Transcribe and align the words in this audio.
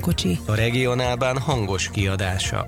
közvetlen 0.00 0.36
kocsi. 0.36 0.38
A 0.46 0.54
regionálban 0.54 1.38
hangos 1.38 1.90
kiadása. 1.90 2.64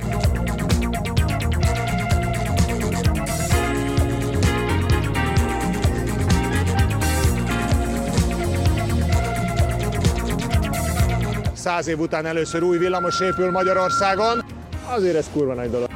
Száz 11.53 11.87
év 11.87 12.01
után 12.01 12.27
először 12.27 12.63
új 12.63 12.79
villamos 12.79 13.21
épül 13.21 13.51
Magyarországon. 13.51 14.45
Azért 14.89 15.17
ez 15.17 15.27
kurva 15.33 15.55
nagy 15.55 15.71
dolog. 15.71 15.92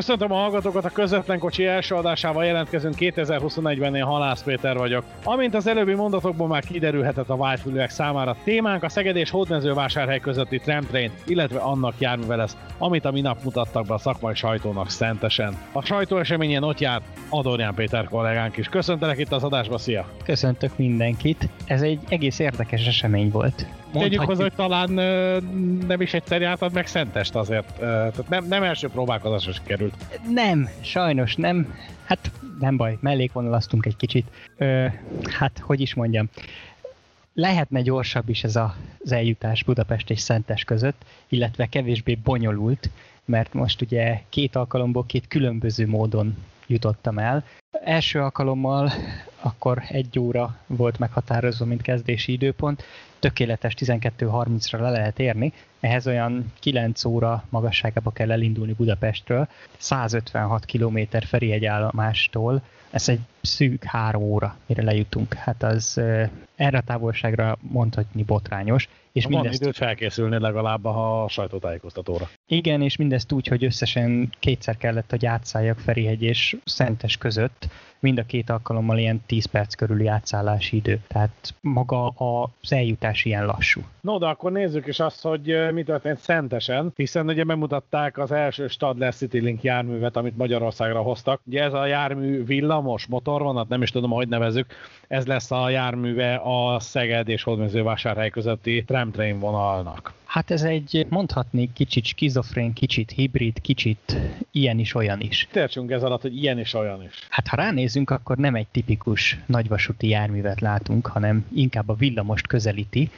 Köszöntöm 0.00 0.32
a 0.32 0.36
hallgatókat, 0.36 0.84
a 0.84 0.90
közvetlen 0.90 1.38
kocsi 1.38 1.66
első 1.66 1.94
adásával 1.94 2.44
jelentkezünk 2.44 2.94
2021-ben, 2.98 3.94
én 3.94 4.02
Halász 4.02 4.42
Péter 4.42 4.76
vagyok. 4.76 5.04
Amint 5.24 5.54
az 5.54 5.66
előbbi 5.66 5.94
mondatokból 5.94 6.46
már 6.46 6.64
kiderülhetett 6.64 7.28
a 7.28 7.36
vágyfülőek 7.36 7.90
számára, 7.90 8.36
témánk 8.44 8.82
a 8.82 8.88
Szeged 8.88 9.16
és 9.16 9.30
Hódmezővásárhely 9.30 10.18
közötti 10.20 10.58
tramtrain, 10.58 11.10
illetve 11.26 11.58
annak 11.58 11.94
járműve 11.98 12.36
lesz, 12.36 12.56
amit 12.78 13.04
a 13.04 13.10
minap 13.10 13.42
mutattak 13.44 13.86
be 13.86 13.94
a 13.94 13.98
szakmai 13.98 14.34
sajtónak 14.34 14.90
szentesen. 14.90 15.58
A 15.72 15.84
sajtóeseményen 15.84 16.62
ott 16.62 16.80
járt 16.80 17.04
Adorján 17.28 17.74
Péter 17.74 18.08
kollégánk 18.08 18.56
is. 18.56 18.68
Köszöntelek 18.68 19.18
itt 19.18 19.32
az 19.32 19.44
adásba, 19.44 19.78
szia! 19.78 20.08
Köszöntök 20.24 20.76
mindenkit. 20.76 21.48
Ez 21.66 21.82
egy 21.82 22.00
egész 22.08 22.38
érdekes 22.38 22.86
esemény 22.86 23.30
volt. 23.30 23.66
Tegyük 23.92 24.20
hozzá, 24.20 24.42
hogy 24.42 24.52
talán 24.52 24.90
nem 25.86 26.00
is 26.00 26.14
egyszer 26.14 26.40
jártad 26.40 26.72
meg 26.72 26.86
Szentest 26.86 27.34
azért. 27.34 27.78
Tehát 27.78 28.28
nem, 28.28 28.44
nem 28.44 28.62
első 28.62 28.88
próbálkozásra 28.88 29.52
került. 29.64 29.94
Nem, 30.34 30.68
sajnos 30.80 31.34
nem. 31.34 31.74
Hát 32.04 32.30
nem 32.60 32.76
baj, 32.76 32.98
mellékvonalaztunk 33.00 33.86
egy 33.86 33.96
kicsit. 33.96 34.26
Ö, 34.56 34.86
hát, 35.38 35.58
hogy 35.58 35.80
is 35.80 35.94
mondjam. 35.94 36.28
Lehetne 37.34 37.82
gyorsabb 37.82 38.28
is 38.28 38.44
ez 38.44 38.56
a, 38.56 38.74
az 39.04 39.12
eljutás 39.12 39.62
Budapest 39.62 40.10
és 40.10 40.20
Szentes 40.20 40.64
között, 40.64 41.04
illetve 41.28 41.66
kevésbé 41.66 42.14
bonyolult, 42.14 42.90
mert 43.24 43.54
most 43.54 43.80
ugye 43.80 44.20
két 44.28 44.56
alkalomból 44.56 45.04
két 45.06 45.28
különböző 45.28 45.86
módon 45.86 46.36
jutottam 46.66 47.18
el. 47.18 47.44
Első 47.84 48.20
alkalommal 48.20 48.92
akkor 49.40 49.82
egy 49.88 50.18
óra 50.18 50.56
volt 50.66 50.98
meghatározva, 50.98 51.64
mint 51.64 51.82
kezdési 51.82 52.32
időpont, 52.32 52.84
tökéletes 53.20 53.74
12.30-ra 53.74 54.80
le 54.80 54.90
lehet 54.90 55.18
érni, 55.18 55.52
ehhez 55.80 56.06
olyan 56.06 56.52
9 56.60 57.04
óra 57.04 57.44
magasságába 57.48 58.10
kell 58.10 58.30
elindulni 58.30 58.72
Budapestről, 58.72 59.48
156 59.78 60.64
km 60.64 60.98
állomástól, 61.66 62.62
ez 62.90 63.08
egy 63.08 63.20
szűk 63.40 63.84
három 63.84 64.22
óra, 64.22 64.56
mire 64.66 64.82
lejutunk. 64.82 65.34
Hát 65.34 65.62
az 65.62 66.00
erre 66.56 66.78
a 66.78 66.82
távolságra 66.82 67.58
mondhatni 67.60 68.22
botrányos. 68.22 68.88
És 69.12 69.24
Van 69.24 69.32
mindezt... 69.32 69.60
időt 69.60 69.76
felkészülni 69.76 70.38
legalább 70.38 70.84
a 70.84 71.26
sajtótájékoztatóra. 71.28 72.28
Igen, 72.46 72.82
és 72.82 72.96
mindezt 72.96 73.32
úgy, 73.32 73.46
hogy 73.46 73.64
összesen 73.64 74.32
kétszer 74.38 74.76
kellett, 74.76 75.10
hogy 75.10 75.26
átszálljak 75.26 75.78
Ferihegy 75.78 76.22
és 76.22 76.56
Szentes 76.64 77.16
között, 77.16 77.68
mind 78.00 78.18
a 78.18 78.24
két 78.24 78.50
alkalommal 78.50 78.98
ilyen 78.98 79.22
10 79.26 79.46
perc 79.46 79.74
körüli 79.74 80.06
átszállási 80.06 80.76
idő. 80.76 81.00
Tehát 81.08 81.54
maga 81.60 82.08
az 82.08 82.72
eljutás 82.72 83.24
ilyen 83.24 83.46
lassú. 83.46 83.80
No, 84.00 84.18
de 84.18 84.26
akkor 84.26 84.52
nézzük 84.52 84.86
is 84.86 85.00
azt, 85.00 85.22
hogy 85.22 85.69
mi 85.72 85.82
történt 85.82 86.18
Szentesen, 86.18 86.92
hiszen 86.96 87.28
ugye 87.28 87.44
bemutatták 87.44 88.18
az 88.18 88.32
első 88.32 88.68
Stadler 88.68 89.14
Citylink 89.14 89.62
járművet, 89.62 90.16
amit 90.16 90.36
Magyarországra 90.36 91.00
hoztak. 91.00 91.40
Ugye 91.44 91.62
ez 91.62 91.72
a 91.72 91.86
jármű 91.86 92.44
villamos, 92.44 93.06
motorvonat, 93.06 93.68
nem 93.68 93.82
is 93.82 93.90
tudom, 93.90 94.10
hogy 94.10 94.28
nevezük, 94.28 94.66
ez 95.08 95.26
lesz 95.26 95.50
a 95.50 95.68
járműve 95.68 96.34
a 96.34 96.80
Szeged 96.80 97.28
és 97.28 97.42
Hódmezővásárhely 97.42 98.30
közötti 98.30 98.84
tramtrain 98.84 99.38
vonalnak. 99.38 100.12
Hát 100.24 100.50
ez 100.50 100.62
egy, 100.62 101.06
mondhatni, 101.08 101.72
kicsit 101.72 102.04
skizofrén, 102.04 102.72
kicsit 102.72 103.10
hibrid, 103.10 103.60
kicsit 103.60 104.16
ilyen 104.50 104.78
is, 104.78 104.94
olyan 104.94 105.20
is. 105.20 105.48
Tercsünk 105.52 105.90
ez 105.90 106.02
alatt, 106.02 106.20
hogy 106.20 106.36
ilyen 106.36 106.58
is, 106.58 106.74
olyan 106.74 107.02
is. 107.02 107.26
Hát 107.28 107.48
ha 107.48 107.56
ránézünk, 107.56 108.10
akkor 108.10 108.36
nem 108.36 108.54
egy 108.54 108.66
tipikus 108.66 109.38
nagyvasúti 109.46 110.08
járművet 110.08 110.60
látunk, 110.60 111.06
hanem 111.06 111.46
inkább 111.54 111.88
a 111.88 111.94
villamost 111.94 112.46
közelíti, 112.46 113.10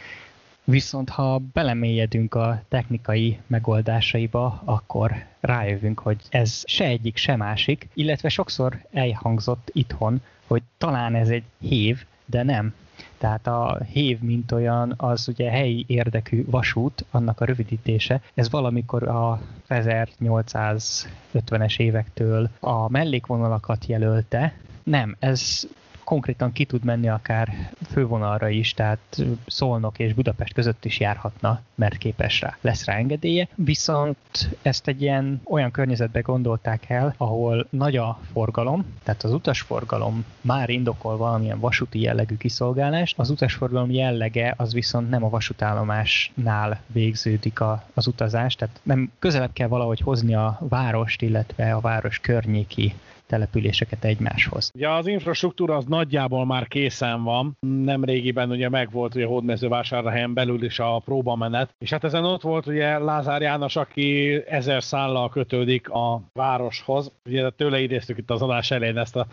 Viszont 0.65 1.09
ha 1.09 1.41
belemélyedünk 1.53 2.35
a 2.35 2.63
technikai 2.69 3.39
megoldásaiba, 3.47 4.63
akkor 4.65 5.25
rájövünk, 5.41 5.99
hogy 5.99 6.21
ez 6.29 6.63
se 6.67 6.85
egyik, 6.85 7.17
se 7.17 7.37
másik, 7.37 7.89
illetve 7.95 8.29
sokszor 8.29 8.81
elhangzott 8.93 9.71
itthon, 9.73 10.23
hogy 10.47 10.63
talán 10.79 11.15
ez 11.15 11.29
egy 11.29 11.45
hív, 11.59 12.05
de 12.27 12.43
nem. 12.43 12.75
Tehát 13.19 13.47
a 13.47 13.81
hév, 13.93 14.21
mint 14.21 14.53
olyan, 14.53 14.95
az 14.97 15.29
ugye 15.29 15.51
helyi 15.51 15.85
érdekű 15.89 16.45
vasút, 16.47 17.05
annak 17.11 17.41
a 17.41 17.45
rövidítése. 17.45 18.21
Ez 18.35 18.51
valamikor 18.51 19.09
a 19.09 19.41
1850-es 19.69 21.79
évektől 21.79 22.51
a 22.61 22.91
mellékvonalakat 22.91 23.87
jelölte. 23.87 24.55
Nem, 24.83 25.17
ez 25.19 25.67
konkrétan 26.13 26.53
ki 26.53 26.65
tud 26.65 26.85
menni 26.85 27.09
akár 27.09 27.71
fővonalra 27.91 28.49
is, 28.49 28.75
tehát 28.75 29.25
Szolnok 29.47 29.99
és 29.99 30.15
Budapest 30.15 30.53
között 30.53 30.85
is 30.85 31.01
járhatna, 31.01 31.61
mert 31.75 31.97
képes 31.97 32.41
rá. 32.41 32.57
Lesz 32.61 32.85
rá 32.85 32.95
engedélye, 32.95 33.49
viszont 33.55 34.17
ezt 34.63 34.89
egy 34.89 35.03
ilyen 35.03 35.41
olyan 35.45 35.71
környezetbe 35.71 36.21
gondolták 36.21 36.91
el, 36.91 37.15
ahol 37.17 37.67
nagy 37.71 37.97
a 37.97 38.19
forgalom, 38.33 38.85
tehát 39.03 39.23
az 39.23 39.33
utasforgalom 39.33 40.25
már 40.41 40.71
indokol 40.71 41.17
valamilyen 41.17 41.61
vasúti 41.61 42.01
jellegű 42.01 42.37
kiszolgálást, 42.37 43.19
az 43.19 43.31
utasforgalom 43.31 43.91
jellege 43.91 44.55
az 44.57 44.73
viszont 44.73 45.11
nem 45.11 45.25
a 45.25 45.29
vasútállomásnál 45.29 46.81
végződik 46.87 47.61
a, 47.61 47.85
az 47.95 48.07
utazás, 48.07 48.55
tehát 48.55 48.81
nem 48.83 49.11
közelebb 49.19 49.53
kell 49.53 49.69
valahogy 49.69 50.01
hozni 50.01 50.35
a 50.35 50.59
várost, 50.61 51.23
illetve 51.23 51.75
a 51.75 51.81
város 51.81 52.19
környéki 52.19 52.95
településeket 53.33 54.05
egymáshoz. 54.05 54.71
Ja, 54.75 54.97
az 54.97 55.07
infrastruktúra 55.07 55.77
az 55.77 55.85
nagyjából 55.85 56.47
már 56.47 56.69
készen 56.69 57.23
van. 57.23 57.57
Nem 57.85 58.05
régiben 58.05 58.51
ugye 58.51 58.69
megvolt 58.69 59.15
ugye 59.15 59.27
Hódmezővásárhelyen 59.27 60.35
belül 60.35 60.63
is 60.65 60.79
a 60.79 60.99
próbamenet, 61.05 61.75
és 61.79 61.91
hát 61.91 62.05
ezen 62.05 62.25
ott 62.25 62.43
volt 62.43 62.67
ugye 62.67 62.99
Lázár 62.99 63.41
János, 63.41 63.77
aki 63.77 64.41
ezer 64.49 64.83
szállal 64.83 65.29
kötődik 65.29 65.89
a 65.89 66.23
városhoz. 66.33 67.13
Ugye 67.25 67.51
tőle 67.51 67.81
idéztük 67.81 68.19
itt 68.19 68.31
az 68.31 68.43
adás 68.43 68.71
elején 68.71 68.99
ezt 68.99 69.17
a 69.17 69.27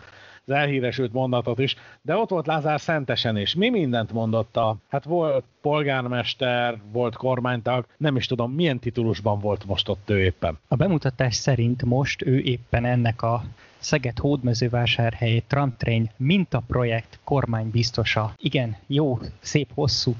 az 0.46 0.56
elhíresült 0.56 1.12
mondatot 1.12 1.58
is, 1.58 1.76
de 2.02 2.16
ott 2.16 2.28
volt 2.30 2.46
Lázár 2.46 2.80
Szentesen 2.80 3.36
is. 3.36 3.54
Mi 3.54 3.68
mindent 3.68 4.12
mondott 4.12 4.56
a, 4.56 4.76
hát 4.88 5.04
volt 5.04 5.44
polgármester, 5.60 6.78
volt 6.92 7.16
kormánytag, 7.16 7.86
nem 7.96 8.16
is 8.16 8.26
tudom, 8.26 8.52
milyen 8.52 8.78
titulusban 8.78 9.38
volt 9.38 9.66
most 9.66 9.88
ott 9.88 10.10
ő 10.10 10.20
éppen. 10.20 10.58
A 10.68 10.76
bemutatás 10.76 11.34
szerint 11.34 11.84
most 11.84 12.22
ő 12.22 12.38
éppen 12.38 12.84
ennek 12.84 13.22
a 13.22 13.42
Szeged 13.80 14.18
hódmezővásárhelyi 14.18 15.42
tramtrain 15.46 16.10
mintaprojekt 16.16 17.18
kormánybiztosa. 17.24 18.34
Igen, 18.36 18.76
jó, 18.86 19.18
szép, 19.40 19.70
hosszú. 19.74 20.14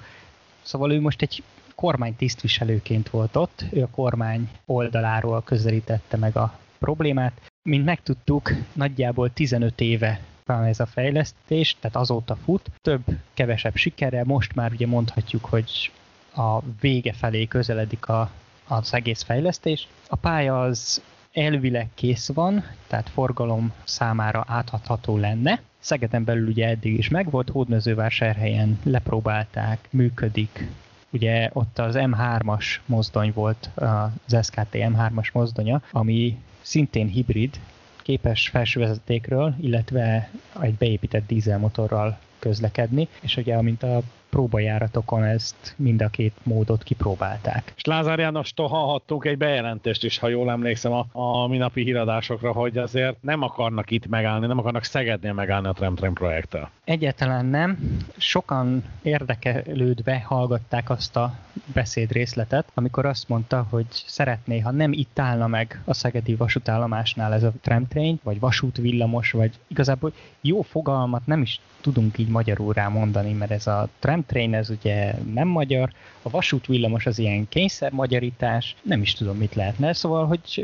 Szóval 0.63 0.93
ő 0.93 1.01
most 1.01 1.23
egy 1.23 1.43
kormány 1.75 2.17
tisztviselőként 2.17 3.11
volt 3.11 3.37
ott, 3.37 3.65
ő 3.71 3.83
a 3.83 3.89
kormány 3.91 4.49
oldaláról 4.67 5.43
közelítette 5.43 6.17
meg 6.17 6.37
a 6.37 6.59
problémát. 6.79 7.41
Mint 7.63 7.85
megtudtuk, 7.85 8.53
nagyjából 8.73 9.33
15 9.33 9.81
éve 9.81 10.21
van 10.45 10.65
ez 10.65 10.81
a 10.81 10.87
fejlesztés, 10.87 11.77
tehát 11.81 11.97
azóta 11.97 12.37
fut, 12.37 12.71
több-kevesebb 12.83 13.77
sikere, 13.77 14.25
most 14.25 14.55
már 14.55 14.73
ugye 14.73 14.87
mondhatjuk, 14.87 15.45
hogy 15.45 15.93
a 16.35 16.61
vége 16.81 17.13
felé 17.13 17.47
közeledik 17.47 18.09
a, 18.09 18.31
az 18.69 18.95
egész 18.95 19.23
fejlesztés. 19.23 19.89
A 20.09 20.17
pálya 20.17 20.61
az 20.61 21.03
elvileg 21.33 21.89
kész 21.95 22.29
van, 22.29 22.65
tehát 22.87 23.09
forgalom 23.09 23.73
számára 23.85 24.45
áthatható 24.49 25.17
lenne. 25.17 25.61
Szegeden 25.79 26.25
belül 26.25 26.49
ugye 26.49 26.69
eddig 26.69 26.99
is 26.99 27.09
megvolt, 27.09 27.49
Hódmezővásárhelyen 27.49 28.79
lepróbálták, 28.83 29.89
működik. 29.91 30.69
Ugye 31.11 31.51
ott 31.53 31.79
az 31.79 31.95
M3-as 31.99 32.65
mozdony 32.87 33.33
volt, 33.35 33.71
az 33.75 34.47
SKT 34.47 34.73
M3-as 34.73 35.33
mozdonya, 35.33 35.83
ami 35.91 36.39
szintén 36.61 37.07
hibrid, 37.07 37.61
képes 38.03 38.49
felsővezetékről, 38.49 39.55
illetve 39.61 40.31
egy 40.61 40.75
beépített 40.75 41.27
dízelmotorral 41.27 42.19
közlekedni, 42.39 43.09
és 43.21 43.37
ugye 43.37 43.55
amint 43.55 43.83
a 43.83 44.03
próbajáratokon 44.31 45.25
ezt 45.25 45.75
mind 45.77 46.03
a 46.03 46.09
két 46.09 46.35
módot 46.43 46.83
kipróbálták. 46.83 47.73
És 47.77 47.85
Lázár 47.85 48.19
Jánostól 48.19 48.69
hallhattunk 48.69 49.25
egy 49.25 49.39
bejelentést 49.39 50.05
is, 50.05 50.19
ha 50.19 50.29
jól 50.29 50.51
emlékszem 50.51 50.93
a, 50.93 51.07
a 51.13 51.47
minapi 51.47 51.83
híradásokra, 51.83 52.53
hogy 52.53 52.79
azért 52.79 53.17
nem 53.23 53.43
akarnak 53.43 53.91
itt 53.91 54.07
megállni, 54.07 54.47
nem 54.47 54.59
akarnak 54.59 54.85
Szegednél 54.85 55.33
megállni 55.33 55.69
a 55.69 55.73
Trem 55.73 56.13
projekttel. 56.13 56.71
Egyáltalán 56.85 57.47
nem. 57.47 57.99
Sokan 58.17 58.85
érdekelődve 59.03 60.21
hallgatták 60.27 60.91
azt 60.91 61.17
a 61.17 61.35
beszédrészletet, 61.75 62.71
amikor 62.75 63.07
azt 63.07 63.29
mondta, 63.29 63.67
hogy 63.71 63.87
szeretné, 63.91 64.59
ha 64.59 64.71
nem 64.71 64.93
itt 64.93 65.19
állna 65.19 65.47
meg 65.47 65.83
a 65.85 65.95
Szegedi 65.95 66.35
vasútállomásnál 66.35 67.33
ez 67.33 67.43
a 67.43 67.53
tramtrain, 67.61 68.21
vagy 68.23 68.41
vasútvillamos, 68.41 69.31
vagy 69.31 69.59
igazából 69.67 70.13
jó 70.41 70.63
fogalmat 70.63 71.27
nem 71.27 71.41
is 71.41 71.61
tudunk 71.81 72.19
így 72.19 72.29
magyarul 72.29 72.73
rá 72.73 72.89
mondani, 72.89 73.33
mert 73.33 73.51
ez 73.51 73.67
a 73.67 73.89
tramtrain, 74.27 74.55
ez 74.55 74.71
ugye 74.71 75.13
nem 75.33 75.49
magyar, 75.49 75.93
a 76.23 76.31
vasútvillamos 76.31 77.07
az 77.07 77.19
ilyen 77.19 77.49
kényszer 77.49 77.93
magyarítás, 77.93 78.77
nem 78.83 79.03
is 79.03 79.13
tudom, 79.13 79.37
mit 79.37 79.55
lehetne. 79.55 79.93
Szóval, 79.93 80.27
hogy 80.27 80.63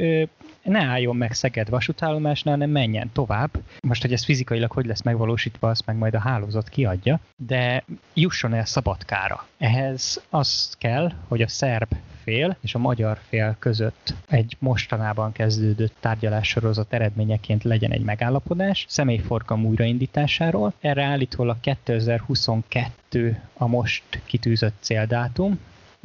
ne 0.62 0.84
álljon 0.84 1.16
meg 1.16 1.32
Szeged 1.32 1.68
vasútállomásnál, 1.68 2.54
hanem 2.54 2.70
menjen 2.70 3.10
tovább. 3.12 3.50
Most, 3.80 4.02
hogy 4.02 4.12
ez 4.12 4.24
fizikailag 4.24 4.70
hogy 4.70 4.86
lesz 4.86 5.02
megvalósítva, 5.02 5.68
azt 5.68 5.86
meg 5.86 5.96
majd 5.96 6.14
a 6.14 6.20
hálózat 6.20 6.68
kiadja, 6.68 7.20
de 7.36 7.84
jusson 8.14 8.54
el 8.54 8.64
Szabadkára. 8.64 9.46
Ehhez 9.58 10.22
az 10.30 10.74
kell, 10.78 11.12
hogy 11.28 11.42
a 11.42 11.48
szerb 11.48 11.88
fél 12.22 12.56
és 12.60 12.74
a 12.74 12.78
magyar 12.78 13.18
fél 13.28 13.56
között 13.58 14.14
egy 14.28 14.56
mostanában 14.58 15.32
kezdődött 15.32 15.94
tárgyalássorozat 16.00 16.92
eredményeként 16.92 17.64
legyen 17.64 17.90
egy 17.90 18.02
megállapodás 18.02 18.84
személyforgalom 18.88 19.64
újraindításáról. 19.64 20.72
Erre 20.80 21.04
állítólag 21.04 21.60
2022 21.60 23.40
a 23.54 23.66
most 23.66 24.04
kitűzött 24.24 24.76
céldátum, 24.80 25.55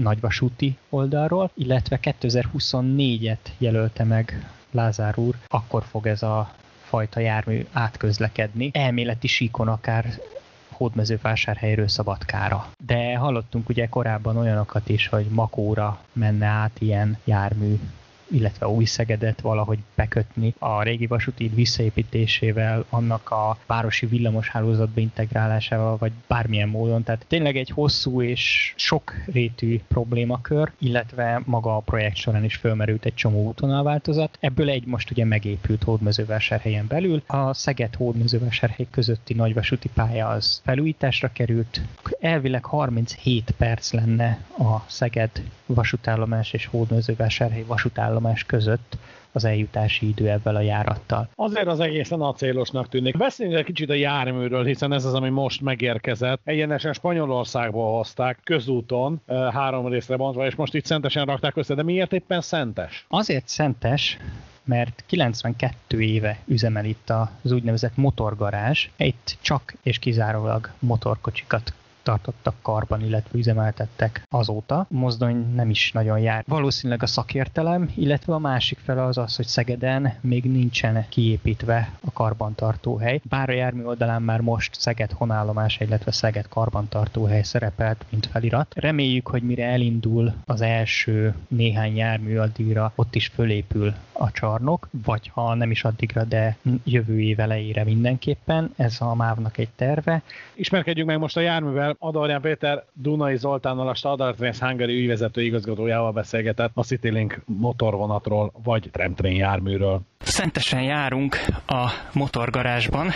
nagyvasúti 0.01 0.77
oldalról, 0.89 1.51
illetve 1.53 2.00
2024-et 2.01 3.38
jelölte 3.57 4.03
meg 4.03 4.51
Lázár 4.71 5.18
úr, 5.18 5.36
akkor 5.48 5.83
fog 5.83 6.07
ez 6.07 6.24
a 6.24 6.51
fajta 6.83 7.19
jármű 7.19 7.65
átközlekedni. 7.71 8.69
Elméleti 8.74 9.27
síkon 9.27 9.68
akár 9.68 10.06
hódmezővásárhelyről 10.71 11.88
Szabadkára. 11.88 12.69
De 12.86 13.18
hallottunk 13.18 13.69
ugye 13.69 13.88
korábban 13.88 14.38
olyanokat 14.38 14.89
is, 14.89 15.07
hogy 15.07 15.25
Makóra 15.25 16.00
menne 16.13 16.45
át 16.45 16.71
ilyen 16.80 17.18
jármű 17.24 17.80
illetve 18.31 18.68
új 18.68 18.86
Szegedet 18.86 19.42
valahogy 19.42 19.80
bekötni 19.95 20.54
a 20.60 20.83
régi 20.83 21.07
vasúti 21.07 21.48
visszaépítésével, 21.48 22.86
annak 22.89 23.30
a 23.31 23.57
városi 23.68 24.06
villamos 24.06 24.50
hálózatba 24.50 25.00
integrálásával, 25.00 25.98
vagy 25.98 26.12
bármilyen 26.28 26.69
módon. 26.69 27.04
Tehát 27.04 27.25
tényleg 27.28 27.57
egy 27.57 27.69
hosszú 27.69 28.22
és 28.22 28.74
sok 28.75 29.13
rétű 29.31 29.80
problémakör, 29.88 30.72
illetve 30.80 31.42
maga 31.45 31.75
a 31.75 31.80
projekt 31.80 32.16
során 32.16 32.44
is 32.44 32.56
fölmerült 32.56 33.06
egy 33.06 33.13
csomó 33.13 33.48
útvonalváltozat. 33.48 34.38
Ebből 34.39 34.69
egy 34.69 34.86
most 34.86 35.12
ugye 35.12 35.25
megépült 35.25 35.83
hódmezővásárhelyen 35.83 36.86
belül. 36.88 37.24
A 37.28 37.54
Szeged 37.54 37.95
hódmezővásárhely 37.95 38.88
közötti 38.92 39.33
nagyvasúti 39.33 39.89
pálya 39.94 40.28
az 40.28 40.62
felújításra 40.63 41.31
került. 41.33 41.81
Elvileg 42.19 42.66
37 42.66 43.54
perc 43.57 43.92
lenne 43.92 44.39
a 44.57 44.80
Szeged 44.88 45.31
vasútállomás 45.66 46.54
és 46.54 46.66
hódmezővásárhely 46.66 47.63
vasútállomás 47.63 48.20
állomás 48.21 48.44
között 48.44 48.97
az 49.31 49.45
eljutási 49.45 50.07
idő 50.07 50.29
ebben 50.29 50.56
a 50.56 50.62
járattal. 50.62 51.29
Azért 51.35 51.68
az 51.68 51.79
egészen 51.79 52.21
acélosnak 52.21 52.89
tűnik. 52.89 53.18
Beszéljünk 53.18 53.59
egy 53.59 53.65
kicsit 53.65 53.89
a 53.89 53.94
járműről, 53.94 54.65
hiszen 54.65 54.94
ez 54.94 55.06
az, 55.06 55.13
ami 55.13 55.29
most 55.29 55.62
megérkezett. 55.62 56.41
Egyenesen 56.44 56.94
Spanyolországból 56.94 57.95
hozták, 57.97 58.39
közúton, 58.44 59.21
három 59.27 59.88
részre 59.88 60.15
bontva, 60.15 60.45
és 60.45 60.56
most 60.56 60.73
itt 60.73 60.85
szentesen 60.85 61.25
rakták 61.25 61.56
össze. 61.56 61.73
De 61.73 61.83
miért 61.83 62.13
éppen 62.13 62.41
szentes? 62.41 63.06
Azért 63.09 63.47
szentes, 63.47 64.18
mert 64.63 65.03
92 65.07 66.01
éve 66.01 66.38
üzemel 66.45 66.85
itt 66.85 67.09
az 67.41 67.51
úgynevezett 67.51 67.95
motorgarázs. 67.97 68.88
Itt 68.97 69.38
csak 69.41 69.73
és 69.83 70.00
kizárólag 70.00 70.69
motorkocsikat 70.79 71.73
tartottak 72.03 72.56
karban, 72.62 73.01
illetve 73.01 73.38
üzemeltettek 73.38 74.24
azóta. 74.30 74.86
Mozdony 74.89 75.53
nem 75.56 75.69
is 75.69 75.92
nagyon 75.92 76.19
jár. 76.19 76.44
Valószínűleg 76.48 77.03
a 77.03 77.07
szakértelem, 77.07 77.89
illetve 77.95 78.33
a 78.33 78.39
másik 78.39 78.80
fele 78.83 79.03
az 79.03 79.18
az, 79.18 79.36
hogy 79.36 79.45
Szegeden 79.45 80.13
még 80.21 80.44
nincsen 80.44 81.06
kiépítve 81.09 81.92
a 82.06 82.12
karbantartóhely. 82.12 83.21
Bár 83.24 83.50
a 83.50 83.53
jármű 83.53 83.83
oldalán 83.83 84.21
már 84.21 84.42
most 84.42 84.80
Szeged 84.80 85.12
honállomás, 85.12 85.80
illetve 85.80 86.12
Szeged 86.12 86.48
karbantartóhely 86.48 87.44
szerepelt, 87.44 88.06
mint 88.09 88.25
felirat. 88.25 88.74
Reméljük, 88.75 89.27
hogy 89.27 89.44
mire 89.44 89.65
elindul 89.65 90.33
az 90.45 90.62
első 90.62 91.33
néhány 91.47 91.95
jármű 91.95 92.38
addigra, 92.38 92.92
ott 92.95 93.15
is 93.15 93.27
fölépül 93.27 93.94
a 94.12 94.31
csarnok, 94.31 94.88
vagy 95.06 95.27
ha 95.33 95.54
nem 95.54 95.71
is 95.71 95.83
addigra, 95.83 96.24
de 96.24 96.57
jövő 96.83 97.21
év 97.21 97.39
elejére 97.39 97.83
mindenképpen. 97.83 98.74
Ez 98.75 99.01
a 99.01 99.15
MÁV-nak 99.15 99.57
egy 99.57 99.69
terve. 99.75 100.21
Ismerkedjünk 100.54 101.09
meg 101.09 101.19
most 101.19 101.38
a 101.38 101.42
járművel, 101.42 101.90
Adorján 101.99 102.41
Péter 102.41 102.85
Dunai 102.93 103.38
Zoltánnal 103.38 103.88
a 103.88 103.93
Standard 103.93 104.35
Trains 104.35 104.59
Hungary 104.59 104.99
ügyvezető 104.99 105.41
igazgatójával 105.41 106.11
beszélgetett 106.11 106.71
a 106.73 106.83
Citylink 106.83 107.41
motorvonatról 107.45 108.51
vagy 108.63 108.89
tramtrain 108.91 109.35
járműről. 109.35 110.01
Szentesen 110.23 110.81
járunk 110.81 111.45
a 111.68 111.91
motorgarázsban. 112.13 113.13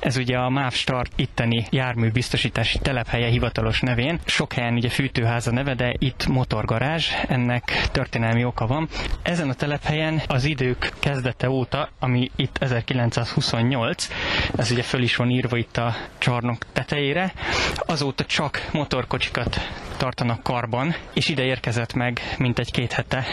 Ez 0.00 0.16
ugye 0.16 0.36
a 0.38 0.48
MÁV 0.48 0.72
Start 0.72 1.12
itteni 1.16 1.66
jármű 1.70 2.10
biztosítási 2.10 2.78
telephelye 2.78 3.28
hivatalos 3.28 3.80
nevén. 3.80 4.20
Sok 4.24 4.52
helyen 4.52 4.74
ugye 4.74 4.88
fűtőháza 4.88 5.50
neve, 5.50 5.74
de 5.74 5.94
itt 5.98 6.26
motorgarázs, 6.26 7.08
ennek 7.28 7.88
történelmi 7.92 8.44
oka 8.44 8.66
van. 8.66 8.88
Ezen 9.22 9.48
a 9.48 9.54
telephelyen 9.54 10.22
az 10.26 10.44
idők 10.44 10.92
kezdete 10.98 11.50
óta, 11.50 11.88
ami 11.98 12.30
itt 12.36 12.56
1928, 12.60 14.08
ez 14.56 14.70
ugye 14.70 14.82
föl 14.82 15.02
is 15.02 15.16
van 15.16 15.30
írva 15.30 15.56
itt 15.56 15.76
a 15.76 15.94
csarnok 16.18 16.58
tetejére, 16.72 17.32
azóta 17.76 18.24
csak 18.24 18.68
motorkocsikat 18.72 19.60
tartanak 19.96 20.42
karban, 20.42 20.94
és 21.14 21.28
ide 21.28 21.42
érkezett 21.42 21.94
meg 21.94 22.20
mint 22.38 22.58
egy 22.58 22.70
két 22.70 22.92
hete 22.92 23.24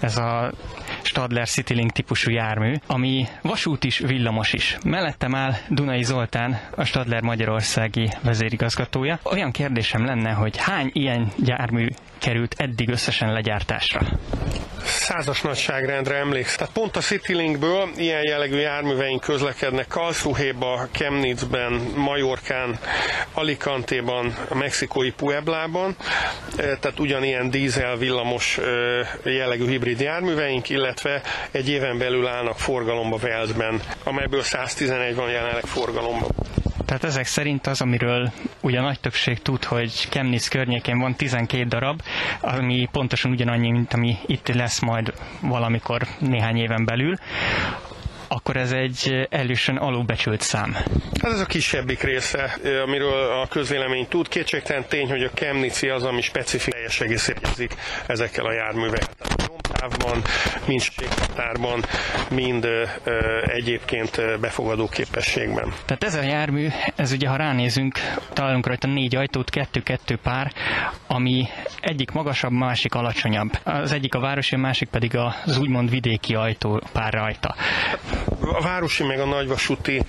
ez 0.00 0.16
a 0.16 0.52
Stadler 1.10 1.48
Citylink 1.48 1.90
típusú 1.90 2.30
jármű, 2.30 2.74
ami 2.86 3.26
vasút 3.42 3.84
is, 3.84 3.98
villamos 3.98 4.52
is. 4.52 4.76
Mellettem 4.84 5.34
áll 5.34 5.52
Dunai 5.68 6.02
Zoltán, 6.02 6.60
a 6.76 6.84
Stadler 6.84 7.22
Magyarországi 7.22 8.10
vezérigazgatója. 8.22 9.18
Olyan 9.22 9.50
kérdésem 9.50 10.04
lenne, 10.04 10.30
hogy 10.32 10.56
hány 10.56 10.90
ilyen 10.92 11.32
jármű 11.44 11.88
került 12.20 12.54
eddig 12.58 12.88
összesen 12.88 13.32
legyártásra? 13.32 14.00
Százas 14.84 15.40
nagyságrendre 15.40 16.16
emléksz. 16.16 16.56
Tehát 16.56 16.72
pont 16.72 16.96
a 16.96 17.00
Citylinkből 17.00 17.88
ilyen 17.96 18.22
jellegű 18.22 18.56
járműveink 18.56 19.20
közlekednek 19.20 19.86
Kalszuhéba, 19.88 20.88
Chemnitzben, 20.92 21.72
Majorkán, 21.96 22.78
Alicantéban, 23.32 24.34
a 24.48 24.54
mexikói 24.54 25.10
Pueblában, 25.10 25.96
tehát 26.56 26.98
ugyanilyen 26.98 27.50
dízel 27.50 27.96
villamos 27.96 28.58
jellegű 29.24 29.68
hibrid 29.68 30.00
járműveink, 30.00 30.68
illetve 30.68 31.22
egy 31.50 31.68
éven 31.68 31.98
belül 31.98 32.26
állnak 32.26 32.58
forgalomba 32.58 33.16
Velszben, 33.16 33.80
amelyből 34.04 34.42
111 34.42 35.14
van 35.14 35.30
jelenleg 35.30 35.64
forgalomban. 35.64 36.30
Tehát 36.90 37.04
ezek 37.04 37.26
szerint 37.26 37.66
az, 37.66 37.80
amiről 37.80 38.32
ugye 38.60 38.80
nagy 38.80 39.00
többség 39.00 39.42
tud, 39.42 39.64
hogy 39.64 39.90
Chemnitz 40.10 40.48
környékén 40.48 40.98
van 40.98 41.14
12 41.16 41.64
darab, 41.64 42.02
ami 42.40 42.88
pontosan 42.92 43.30
ugyanannyi, 43.30 43.70
mint 43.70 43.92
ami 43.92 44.16
itt 44.26 44.48
lesz 44.48 44.78
majd 44.80 45.12
valamikor 45.40 46.02
néhány 46.18 46.56
éven 46.56 46.84
belül, 46.84 47.16
akkor 48.28 48.56
ez 48.56 48.72
egy 48.72 49.26
elősen 49.30 49.76
alulbecsült 49.76 50.40
szám. 50.40 50.72
Hát 51.22 51.32
ez 51.32 51.40
a 51.40 51.46
kisebbik 51.46 52.02
része, 52.02 52.58
amiről 52.86 53.40
a 53.42 53.46
közvélemény 53.46 54.06
tud. 54.08 54.28
Kétségtelen 54.28 54.84
tény, 54.88 55.08
hogy 55.08 55.22
a 55.22 55.30
Chemnici 55.30 55.88
az, 55.88 56.02
ami 56.04 56.20
specifikus 56.20 56.72
teljes 56.72 57.00
egészét 57.00 57.76
ezekkel 58.06 58.44
a 58.44 58.52
járművekkel 58.52 59.48
távban, 59.80 60.22
mind 60.66 60.80
séghatárban, 60.80 61.84
mind 62.30 62.64
ö, 62.64 62.84
egyébként 63.44 64.40
befogadó 64.40 64.88
képességben. 64.88 65.72
Tehát 65.84 66.04
ez 66.04 66.14
a 66.14 66.22
jármű, 66.22 66.68
ez 66.96 67.12
ugye 67.12 67.28
ha 67.28 67.36
ránézünk, 67.36 67.98
találunk 68.32 68.66
rajta 68.66 68.86
négy 68.86 69.16
ajtót, 69.16 69.50
kettő-kettő 69.50 70.16
pár, 70.16 70.52
ami 71.06 71.48
egyik 71.80 72.10
magasabb, 72.10 72.52
másik 72.52 72.94
alacsonyabb. 72.94 73.58
Az 73.64 73.92
egyik 73.92 74.14
a 74.14 74.20
városi, 74.20 74.54
a 74.54 74.58
másik 74.58 74.88
pedig 74.88 75.16
az 75.16 75.58
úgymond 75.58 75.90
vidéki 75.90 76.34
ajtó 76.34 76.80
pár 76.92 77.12
rajta. 77.12 77.54
a 78.40 78.62
városi 78.62 79.04
meg 79.04 79.20
a 79.20 79.24
nagyvasúti 79.24 80.02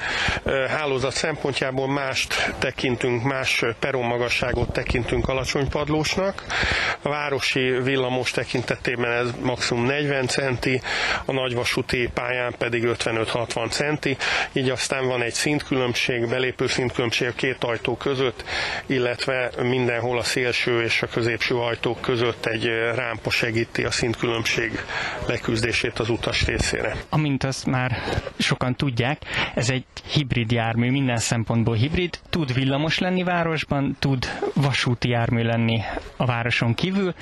hálózat 0.68 1.14
szempontjából 1.14 1.88
mást 1.88 2.54
tekintünk, 2.60 3.24
más 3.24 3.66
peronmagasságot 3.80 4.74
tekintünk 4.74 5.28
alacsony 5.28 5.70
padlósnak. 5.70 6.44
A 7.02 7.10
városi 7.10 7.60
villamos 7.84 8.32
tekintetében 8.32 9.12
ez 9.12 9.34
maximum 9.62 9.86
40 9.86 10.28
centi, 10.28 10.82
a 11.26 11.32
nagyvasúti 11.32 12.10
pályán 12.14 12.54
pedig 12.58 12.84
55-60 12.88 13.70
centi, 13.70 14.18
így 14.54 14.70
aztán 14.70 15.08
van 15.08 15.22
egy 15.22 15.34
szintkülönbség, 15.34 16.30
belépő 16.30 16.68
szintkülönbség 16.68 17.28
a 17.28 17.32
két 17.36 17.64
ajtó 17.64 17.98
között, 17.98 18.44
illetve 18.86 19.52
mindenhol 19.64 20.18
a 20.18 20.24
szélső 20.24 20.82
és 20.84 21.02
a 21.02 21.08
középső 21.08 21.56
ajtók 21.56 22.02
között 22.02 22.46
egy 22.46 22.66
rámpa 22.96 23.30
segíti 23.30 23.84
a 23.84 23.92
szintkülönbség 23.92 24.72
leküzdését 25.28 26.00
az 26.00 26.10
utas 26.10 26.46
részére. 26.46 26.96
Amint 27.10 27.44
azt 27.44 27.66
már 27.66 28.02
sokan 28.38 28.76
tudják, 28.76 29.22
ez 29.56 29.70
egy 29.70 29.86
hibrid 30.12 30.52
jármű, 30.52 30.92
minden 30.92 31.18
szempontból 31.18 31.76
hibrid, 31.76 32.20
tud 32.30 32.54
villamos 32.54 33.00
lenni 33.00 33.24
városban, 33.24 33.96
tud 34.00 34.26
vasúti 34.54 35.10
jármű 35.10 35.44
lenni 35.44 35.82
a 36.16 36.26
városon 36.26 36.74
kívül, 36.74 37.14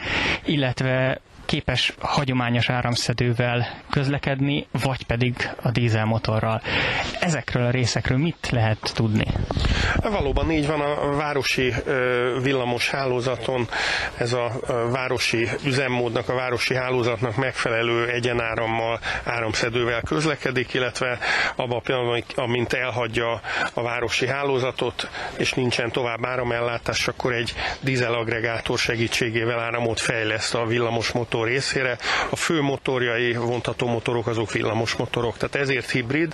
illetve 0.45 1.19
képes 1.49 1.93
hagyományos 1.99 2.69
áramszedővel 2.69 3.67
közlekedni, 3.89 4.67
vagy 4.71 5.05
pedig 5.05 5.49
a 5.61 5.71
dízelmotorral. 5.71 6.61
Ezekről 7.19 7.65
a 7.65 7.69
részekről 7.69 8.17
mit 8.17 8.49
lehet 8.51 8.91
tudni? 8.93 9.25
Valóban 9.95 10.51
így 10.51 10.67
van 10.67 10.81
a 10.81 11.15
városi 11.15 11.73
villamos 12.41 12.89
hálózaton, 12.89 13.67
ez 14.17 14.33
a 14.33 14.51
városi 14.91 15.47
üzemmódnak, 15.65 16.29
a 16.29 16.33
városi 16.33 16.75
hálózatnak 16.75 17.35
megfelelő 17.35 18.07
egyenárammal, 18.09 18.99
áramszedővel 19.23 20.01
közlekedik, 20.01 20.73
illetve 20.73 21.17
abban 21.55 21.77
a 21.77 21.81
pillanatban, 21.81 22.23
amint 22.35 22.73
elhagyja 22.73 23.41
a 23.73 23.81
városi 23.81 24.27
hálózatot, 24.27 25.09
és 25.37 25.53
nincsen 25.53 25.91
tovább 25.91 26.25
áramellátás, 26.25 27.07
akkor 27.07 27.33
egy 27.33 27.53
dízelagregátor 27.79 28.77
segítségével 28.77 29.59
áramot 29.59 29.99
fejleszt 29.99 30.55
a 30.55 30.65
villamos 30.65 31.11
motor 31.11 31.38
motor 31.39 31.53
részére. 31.53 31.97
A 32.29 32.35
fő 32.35 32.61
motorjai, 32.61 33.33
vontató 33.33 33.87
motorok 33.87 34.27
azok 34.27 34.51
villamos 34.51 34.95
motorok, 34.95 35.37
tehát 35.37 35.55
ezért 35.55 35.89
hibrid, 35.89 36.33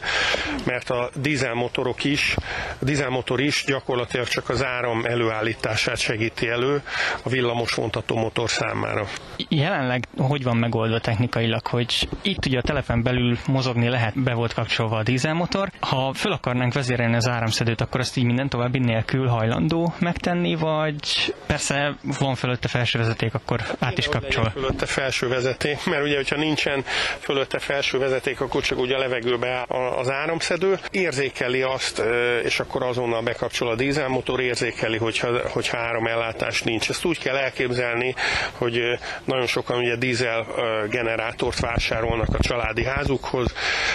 mert 0.65 0.89
a 0.89 1.09
dízelmotorok 1.15 2.03
is, 2.03 2.35
a 2.81 2.85
dízelmotor 2.85 3.41
is 3.41 3.63
gyakorlatilag 3.67 4.27
csak 4.27 4.49
az 4.49 4.63
áram 4.63 5.05
előállítását 5.05 5.97
segíti 5.97 6.47
elő 6.47 6.81
a 7.23 7.29
villamos 7.29 7.73
vontató 7.73 8.15
motor 8.15 8.49
számára. 8.49 9.07
Jelenleg 9.49 10.07
hogy 10.17 10.43
van 10.43 10.57
megoldva 10.57 10.99
technikailag, 10.99 11.67
hogy 11.67 12.09
itt 12.21 12.45
ugye 12.45 12.57
a 12.57 12.61
telepen 12.61 13.03
belül 13.03 13.37
mozogni 13.47 13.89
lehet, 13.89 14.23
be 14.23 14.33
volt 14.33 14.53
kapcsolva 14.53 14.97
a 14.97 15.03
dízelmotor. 15.03 15.71
Ha 15.79 16.13
föl 16.13 16.31
akarnánk 16.31 16.73
vezérelni 16.73 17.15
az 17.15 17.27
áramszedőt, 17.27 17.81
akkor 17.81 17.99
azt 17.99 18.17
így 18.17 18.23
minden 18.23 18.49
további 18.49 18.79
nélkül 18.79 19.27
hajlandó 19.27 19.93
megtenni, 19.99 20.55
vagy 20.55 21.33
persze 21.45 21.95
van 22.19 22.35
fölötte 22.35 22.67
felső 22.67 22.99
vezeték, 22.99 23.33
akkor 23.33 23.61
át 23.79 23.97
is 23.97 24.07
kapcsol. 24.07 24.49
Fölötte 24.49 24.85
felső 24.95 25.27
vezeték, 25.27 25.85
mert 25.85 26.03
ugye, 26.03 26.15
hogyha 26.15 26.35
nincsen 26.35 26.83
fölötte 27.19 27.59
felső 27.59 27.97
vezeték, 27.97 28.41
akkor 28.41 28.61
csak 28.61 28.79
ugye 28.79 28.95
a 28.95 28.99
levegőbe 28.99 29.49
áll 29.49 29.65
az 29.97 30.09
áramszedő, 30.09 30.79
érzékeli 30.91 31.61
azt, 31.61 32.03
és 32.43 32.59
akkor 32.59 32.83
azonnal 32.83 33.21
bekapcsol 33.21 33.69
a 33.69 33.75
dízelmotor, 33.75 34.39
érzékeli, 34.39 34.97
hogyha, 34.97 35.49
hogyha 35.49 35.77
áramellátás 35.77 36.61
nincs. 36.63 36.89
Ezt 36.89 37.05
úgy 37.05 37.19
kell 37.19 37.35
elképzelni, 37.35 38.15
hogy 38.51 38.81
nagyon 39.23 39.47
sokan 39.47 39.77
ugye 39.77 39.95
dízel 39.95 40.45
generátort 40.89 41.59
vásárolnak 41.59 42.27
a 42.33 42.39
családi 42.39 42.85
házukhoz, 42.85 43.53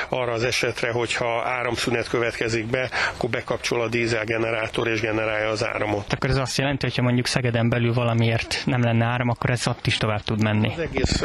arra 0.08 0.32
az 0.32 0.44
esetre, 0.44 0.90
hogyha 0.90 1.42
áramszünet 1.44 2.08
következik 2.08 2.66
be, 2.66 2.90
akkor 3.14 3.30
bekapcsol 3.30 3.80
a 3.82 3.88
dízel 3.88 4.24
generátor 4.24 4.88
és 4.88 5.00
generálja 5.00 5.48
az 5.48 5.64
áramot. 5.64 6.12
Akkor 6.12 6.30
ez 6.30 6.36
azt 6.36 6.58
jelenti, 6.58 6.86
hogy 6.86 6.96
ha 6.96 7.02
mondjuk 7.02 7.26
Szegeden 7.26 7.68
belül 7.68 7.92
valamiért 7.92 8.62
nem 8.64 8.82
lenne 8.82 9.04
áram, 9.04 9.28
akkor 9.28 9.50
ez 9.50 9.66
ott 9.66 9.86
is 9.86 9.96
tovább 9.96 10.22
tud 10.22 10.42
menni. 10.42 10.72
Egész 10.92 11.22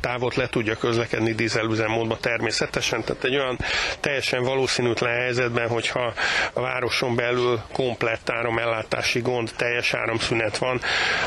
távot 0.00 0.34
le 0.34 0.46
tudja 0.48 0.76
közlekedni 0.76 1.32
dízelüzemmódba 1.32 2.16
természetesen, 2.18 3.04
tehát 3.04 3.24
egy 3.24 3.34
olyan 3.36 3.58
teljesen 4.00 4.42
valószínűtlen 4.42 5.14
helyzetben, 5.14 5.68
hogyha 5.68 6.12
a 6.52 6.60
városon 6.60 7.14
belül 7.16 7.60
komplett 7.72 8.30
áramellátási 8.30 9.20
gond, 9.20 9.50
teljes 9.56 9.94
áramszünet 9.94 10.58
van, 10.58 10.80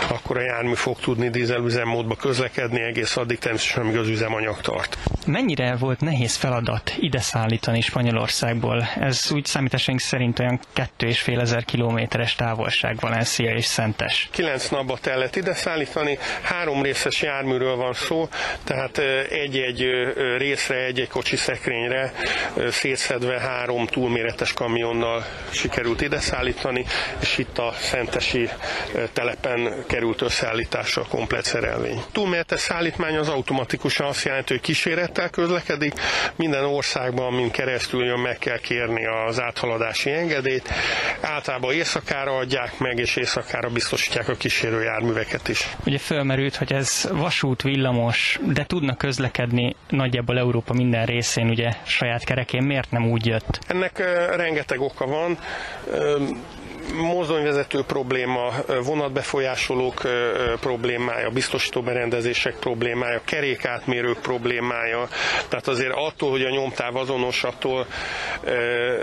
akkor 0.09 0.37
a 0.37 0.41
jármű 0.41 0.73
fog 0.73 0.99
tudni 0.99 1.29
dízelüzemmódba 1.29 2.15
közlekedni 2.15 2.81
egész 2.81 3.17
addig 3.17 3.39
természetesen, 3.39 3.83
amíg 3.83 3.97
az 3.97 4.07
üzemanyag 4.07 4.61
tart. 4.61 4.97
Mennyire 5.25 5.75
volt 5.75 5.99
nehéz 6.01 6.35
feladat 6.35 6.93
ide 6.99 7.19
szállítani 7.19 7.81
Spanyolországból? 7.81 8.87
Ez 8.99 9.31
úgy 9.31 9.45
számításaink 9.45 9.99
szerint 9.99 10.39
olyan 10.39 10.59
kettő 10.73 11.07
és 11.07 11.21
fél 11.21 11.39
ezer 11.39 11.65
kilométeres 11.65 12.35
távolság 12.35 12.97
Valencia 12.99 13.53
és 13.55 13.65
Szentes. 13.65 14.27
Kilenc 14.31 14.67
napba 14.69 14.97
kellett 15.01 15.35
ide 15.35 15.53
szállítani, 15.53 16.17
három 16.41 16.81
részes 16.83 17.21
járműről 17.21 17.62
van 17.63 17.93
szó, 17.93 18.27
tehát 18.63 18.97
egy-egy 19.29 19.85
részre, 20.37 20.75
egy-egy 20.75 21.07
kocsi 21.09 21.35
szekrényre 21.35 22.13
szétszedve 22.69 23.39
három 23.39 23.85
túlméretes 23.87 24.53
kamionnal 24.53 25.25
sikerült 25.51 26.01
ide 26.01 26.19
szállítani, 26.19 26.85
és 27.21 27.37
itt 27.37 27.57
a 27.57 27.73
Szentesi 27.79 28.49
telepen 29.13 29.83
került 29.87 30.21
összeállításra 30.21 31.01
a 31.01 31.05
komplet 31.07 31.45
szerelvény. 31.45 32.01
Túlméretes 32.11 32.59
szállítmány 32.59 33.17
az 33.17 33.27
automatikusan 33.27 34.07
azt 34.07 34.25
jelenti, 34.25 34.53
hogy 34.53 34.61
kísérettel 34.61 35.29
közlekedik, 35.29 35.93
minden 36.35 36.63
országban, 36.63 37.33
mint 37.33 37.51
keresztül 37.51 38.05
jön, 38.05 38.19
meg 38.19 38.37
kell 38.37 38.59
kérni 38.59 39.05
az 39.27 39.39
áthaladási 39.41 40.11
engedélyt. 40.11 40.69
Általában 41.21 41.73
éjszakára 41.73 42.37
adják 42.37 42.79
meg, 42.79 42.97
és 42.97 43.15
éjszakára 43.15 43.69
biztosítják 43.69 44.27
a 44.29 44.33
kísérőjárműveket 44.35 45.47
is. 45.47 45.67
Ugye 45.85 45.97
fölmerült, 45.97 46.55
hogy 46.55 46.73
ez 46.73 47.07
vasút, 47.43 47.61
villamos, 47.61 48.39
de 48.53 48.65
tudnak 48.65 48.97
közlekedni 48.97 49.75
nagyjából 49.89 50.37
Európa 50.37 50.73
minden 50.73 51.05
részén, 51.05 51.49
ugye 51.49 51.71
saját 51.85 52.23
kerekén. 52.23 52.63
Miért 52.63 52.91
nem 52.91 53.09
úgy 53.09 53.25
jött? 53.25 53.59
Ennek 53.67 53.97
rengeteg 54.35 54.81
oka 54.81 55.05
van 55.05 55.37
mozdonyvezető 56.95 57.81
probléma, 57.87 58.51
vonatbefolyásolók 58.83 60.01
problémája, 60.59 61.29
biztosító 61.29 61.81
berendezések 61.81 62.55
problémája, 62.55 63.21
kerékátmérők 63.25 64.19
problémája. 64.19 65.07
Tehát 65.47 65.67
azért 65.67 65.93
attól, 65.95 66.29
hogy 66.31 66.43
a 66.43 66.49
nyomtáv 66.49 66.95
azonos, 66.95 67.43
attól 67.43 67.85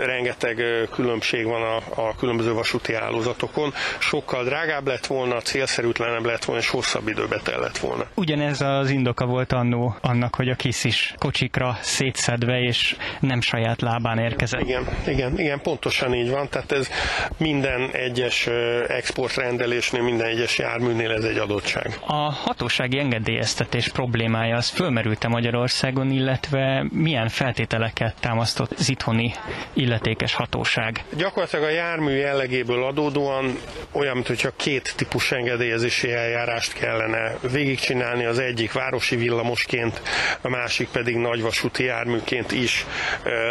rengeteg 0.05 0.63
különbség 0.93 1.45
van 1.45 1.61
a, 1.61 1.75
a 2.01 2.15
különböző 2.15 2.53
vasúti 2.53 2.93
hálózatokon. 2.93 3.73
Sokkal 3.99 4.43
drágább 4.43 4.87
lett 4.87 5.05
volna, 5.05 5.41
célszerűtlenebb 5.41 6.25
lett 6.25 6.45
volna, 6.45 6.61
és 6.61 6.69
hosszabb 6.69 7.07
időbe 7.07 7.39
tellett 7.43 7.77
volna. 7.77 8.05
Ugyanez 8.15 8.61
az 8.61 8.89
indoka 8.89 9.25
volt 9.25 9.51
annó 9.51 9.95
annak, 10.01 10.35
hogy 10.35 10.49
a 10.49 10.55
kis 10.55 10.83
is 10.83 11.13
kocsikra 11.17 11.77
szétszedve, 11.81 12.59
és 12.59 12.95
nem 13.19 13.41
saját 13.41 13.81
lábán 13.81 14.17
érkezett. 14.17 14.61
Igen, 14.61 14.87
igen, 15.07 15.39
igen, 15.39 15.61
pontosan 15.61 16.13
így 16.13 16.29
van. 16.29 16.49
Tehát 16.49 16.71
ez 16.71 16.89
minden 17.37 17.70
minden 17.77 18.01
egyes 18.01 18.47
exportrendelésnél, 18.87 20.01
minden 20.01 20.27
egyes 20.27 20.57
járműnél 20.57 21.11
ez 21.11 21.23
egy 21.23 21.37
adottság. 21.37 21.99
A 22.05 22.31
hatósági 22.31 22.99
engedélyeztetés 22.99 23.87
problémája 23.87 24.55
az 24.55 24.69
fölmerült-e 24.69 25.27
Magyarországon, 25.27 26.11
illetve 26.11 26.85
milyen 26.91 27.27
feltételeket 27.29 28.15
támasztott 28.19 28.71
az 28.71 28.89
itthoni 28.89 29.33
illetékes 29.73 30.33
hatóság? 30.33 31.03
Gyakorlatilag 31.17 31.65
a 31.65 31.69
jármű 31.69 32.11
jellegéből 32.11 32.83
adódóan 32.83 33.57
olyan, 33.91 34.13
mintha 34.13 34.51
két 34.55 34.93
típus 34.95 35.31
engedélyezési 35.31 36.11
eljárást 36.11 36.73
kellene 36.73 37.35
végigcsinálni, 37.51 38.25
az 38.25 38.39
egyik 38.39 38.71
városi 38.71 39.15
villamosként, 39.15 40.01
a 40.41 40.49
másik 40.49 40.87
pedig 40.87 41.15
nagyvasúti 41.15 41.83
járműként 41.83 42.51
is 42.51 42.85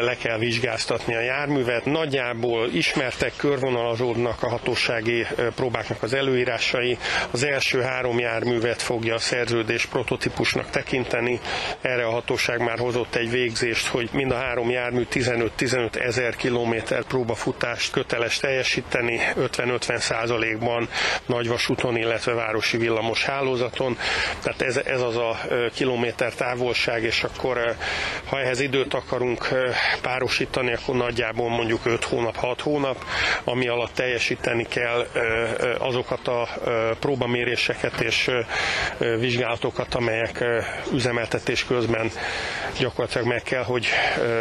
le 0.03 0.17
kell 0.17 0.39
vizsgáztatni 0.39 1.15
a 1.15 1.21
járművet. 1.21 1.85
Nagyjából 1.85 2.69
ismertek, 2.73 3.33
körvonalazó 3.37 4.10
kapcsolódnak 4.11 4.43
a 4.43 4.49
hatósági 4.49 5.27
próbáknak 5.55 6.03
az 6.03 6.15
előírásai. 6.15 6.99
Az 7.31 7.43
első 7.45 7.81
három 7.81 8.19
járművet 8.19 8.83
fogja 8.83 9.15
a 9.15 9.19
szerződés 9.19 9.87
prototípusnak 9.87 10.71
tekinteni. 10.71 11.41
Erre 11.81 12.05
a 12.05 12.11
hatóság 12.11 12.61
már 12.61 12.79
hozott 12.79 13.15
egy 13.15 13.31
végzést, 13.31 13.87
hogy 13.87 14.09
mind 14.13 14.31
a 14.31 14.37
három 14.37 14.71
jármű 14.71 15.07
15-15 15.13 16.01
ezer 16.01 16.37
kilométer 16.37 17.03
próbafutást 17.03 17.93
köteles 17.93 18.39
teljesíteni 18.39 19.21
50-50 19.37 19.99
százalékban 19.99 20.89
nagyvasúton, 21.27 21.97
illetve 21.97 22.33
városi 22.33 22.77
villamos 22.77 23.25
hálózaton. 23.25 23.99
Tehát 24.43 24.63
ez, 24.63 24.77
ez 24.77 25.01
az 25.01 25.17
a 25.17 25.39
kilométer 25.75 26.35
távolság, 26.35 27.03
és 27.03 27.23
akkor 27.23 27.75
ha 28.25 28.41
ehhez 28.41 28.61
időt 28.61 28.95
akarunk 28.95 29.49
párosítani, 30.03 30.73
akkor 30.73 30.97
nagyjából 30.97 31.49
mondjuk 31.49 31.81
5 31.87 32.05
hónap, 32.05 32.37
6 32.37 32.61
hónap, 32.61 33.05
ami 33.45 33.69
alatt 33.69 34.00
teljesíteni 34.01 34.67
kell 34.69 35.07
azokat 35.79 36.29
a 36.29 36.49
próbaméréseket 37.01 38.01
és 38.01 38.31
vizsgálatokat, 38.99 39.95
amelyek 39.95 40.45
üzemeltetés 40.93 41.65
közben 41.65 42.11
gyakorlatilag 42.79 43.27
meg 43.27 43.43
kell, 43.43 43.63
hogy 43.63 43.87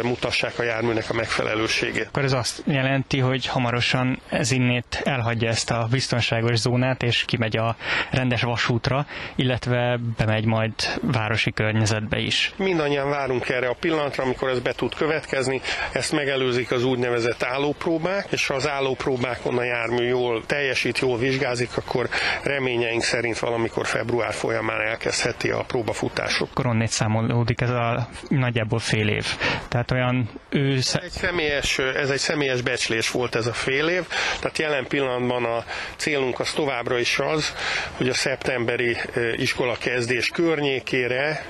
mutassák 0.02 0.58
a 0.58 0.62
járműnek 0.62 1.10
a 1.10 1.14
megfelelőségét. 1.14 2.06
Akkor 2.06 2.24
ez 2.24 2.32
azt 2.32 2.62
jelenti, 2.66 3.18
hogy 3.18 3.46
hamarosan 3.46 4.20
ez 4.28 4.50
innét 4.50 5.00
elhagyja 5.04 5.48
ezt 5.48 5.70
a 5.70 5.86
biztonságos 5.90 6.56
zónát, 6.56 7.02
és 7.02 7.24
kimegy 7.24 7.56
a 7.56 7.76
rendes 8.10 8.42
vasútra, 8.42 9.06
illetve 9.36 9.98
bemegy 10.16 10.44
majd 10.44 10.72
városi 11.02 11.52
környezetbe 11.52 12.18
is. 12.18 12.52
Mindannyian 12.56 13.10
várunk 13.10 13.48
erre 13.48 13.68
a 13.68 13.76
pillanatra, 13.80 14.24
amikor 14.24 14.48
ez 14.48 14.60
be 14.60 14.72
tud 14.72 14.94
következni. 14.94 15.60
Ezt 15.92 16.12
megelőzik 16.12 16.70
az 16.70 16.84
úgynevezett 16.84 17.42
állópróbák, 17.42 18.26
és 18.30 18.50
az 18.50 18.68
állópróbákon 18.68 19.49
a 19.58 19.62
jármű 19.62 20.06
jól 20.06 20.46
teljesít, 20.46 20.98
jól 20.98 21.18
vizsgázik, 21.18 21.76
akkor 21.76 22.08
reményeink 22.42 23.02
szerint 23.02 23.38
valamikor 23.38 23.86
február 23.86 24.32
folyamán 24.32 24.80
elkezdheti 24.80 25.50
a 25.50 25.64
próbafutások. 25.64 26.48
Koronnét 26.54 26.88
számolódik 26.88 27.60
ez 27.60 27.70
a 27.70 28.08
nagyjából 28.28 28.78
fél 28.78 29.08
év. 29.08 29.26
Tehát 29.68 29.90
olyan. 29.90 30.28
Ez 30.50 30.98
egy 31.02 31.10
személyes, 31.10 31.78
ez 31.78 32.10
egy 32.10 32.18
személyes 32.18 32.60
becslés 32.62 33.10
volt 33.10 33.34
ez 33.34 33.46
a 33.46 33.52
fél 33.52 33.88
év, 33.88 34.02
tehát 34.40 34.58
jelen 34.58 34.86
pillanatban 34.86 35.44
a 35.44 35.64
célunk 35.96 36.40
az 36.40 36.52
továbbra 36.52 36.98
is 36.98 37.18
az, 37.18 37.54
hogy 37.96 38.08
a 38.08 38.14
szeptemberi 38.14 38.96
iskola 39.36 39.76
kezdés 39.78 40.28
környékére 40.28 41.44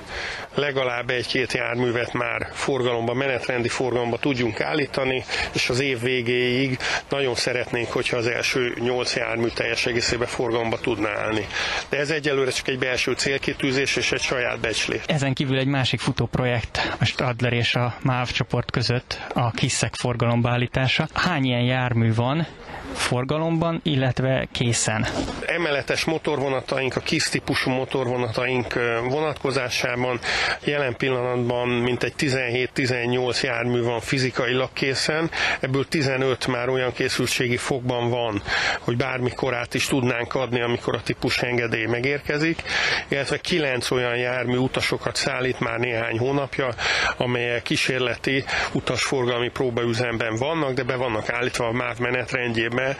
legalább 0.55 1.09
egy-két 1.09 1.53
járművet 1.53 2.13
már 2.13 2.49
forgalomba, 2.53 3.13
menetrendi 3.13 3.67
forgalomba 3.67 4.17
tudjunk 4.17 4.61
állítani, 4.61 5.23
és 5.53 5.69
az 5.69 5.79
év 5.79 6.01
végéig 6.01 6.77
nagyon 7.09 7.35
szeretnénk, 7.35 7.90
hogyha 7.91 8.17
az 8.17 8.27
első 8.27 8.73
nyolc 8.79 9.15
jármű 9.15 9.47
teljes 9.47 9.85
egészében 9.85 10.27
forgalomba 10.27 10.79
tudná 10.79 11.17
állni. 11.17 11.47
De 11.89 11.97
ez 11.97 12.09
egyelőre 12.09 12.51
csak 12.51 12.67
egy 12.67 12.79
belső 12.79 13.13
célkitűzés 13.13 13.95
és 13.95 14.11
egy 14.11 14.21
saját 14.21 14.59
becslés. 14.59 15.01
Ezen 15.05 15.33
kívül 15.33 15.57
egy 15.57 15.67
másik 15.67 15.99
futóprojekt 15.99 16.95
a 16.99 17.05
Stadler 17.05 17.53
és 17.53 17.75
a 17.75 17.95
MÁV 18.01 18.31
csoport 18.31 18.71
között 18.71 19.19
a 19.33 19.51
kiszek 19.51 19.95
forgalomba 19.95 20.49
állítása. 20.49 21.07
Hány 21.13 21.45
ilyen 21.45 21.61
jármű 21.63 22.13
van, 22.13 22.47
forgalomban, 22.93 23.79
illetve 23.83 24.47
készen. 24.51 25.05
Emeletes 25.45 26.03
motorvonataink, 26.03 26.95
a 26.95 26.99
KISZ 26.99 27.29
típusú 27.29 27.69
motorvonataink 27.69 28.73
vonatkozásában 29.09 30.19
jelen 30.63 30.95
pillanatban 30.97 31.67
mintegy 31.67 32.13
17-18 32.17 33.43
jármű 33.43 33.81
van 33.81 33.99
fizikailag 33.99 34.69
készen, 34.73 35.29
ebből 35.59 35.87
15 35.87 36.47
már 36.47 36.69
olyan 36.69 36.93
készültségi 36.93 37.57
fogban 37.81 38.09
van, 38.09 38.41
hogy 38.79 38.97
bármikor 38.97 39.53
át 39.53 39.73
is 39.73 39.85
tudnánk 39.87 40.35
adni, 40.35 40.61
amikor 40.61 40.95
a 40.95 41.01
típus 41.01 41.37
engedély 41.41 41.85
megérkezik, 41.85 42.61
illetve 43.07 43.37
9 43.37 43.91
olyan 43.91 44.17
jármű 44.17 44.55
utasokat 44.57 45.15
szállít 45.15 45.59
már 45.59 45.79
néhány 45.79 46.17
hónapja, 46.17 46.69
amelyek 47.17 47.61
kísérleti 47.61 48.43
utasforgalmi 48.73 49.49
próbaüzemben 49.49 50.35
vannak, 50.35 50.73
de 50.73 50.83
be 50.83 50.95
vannak 50.95 51.29
állítva 51.29 51.67
a 51.67 51.71
MÁV 51.71 51.99
menetrendjében 51.99 52.81
be, 52.81 52.95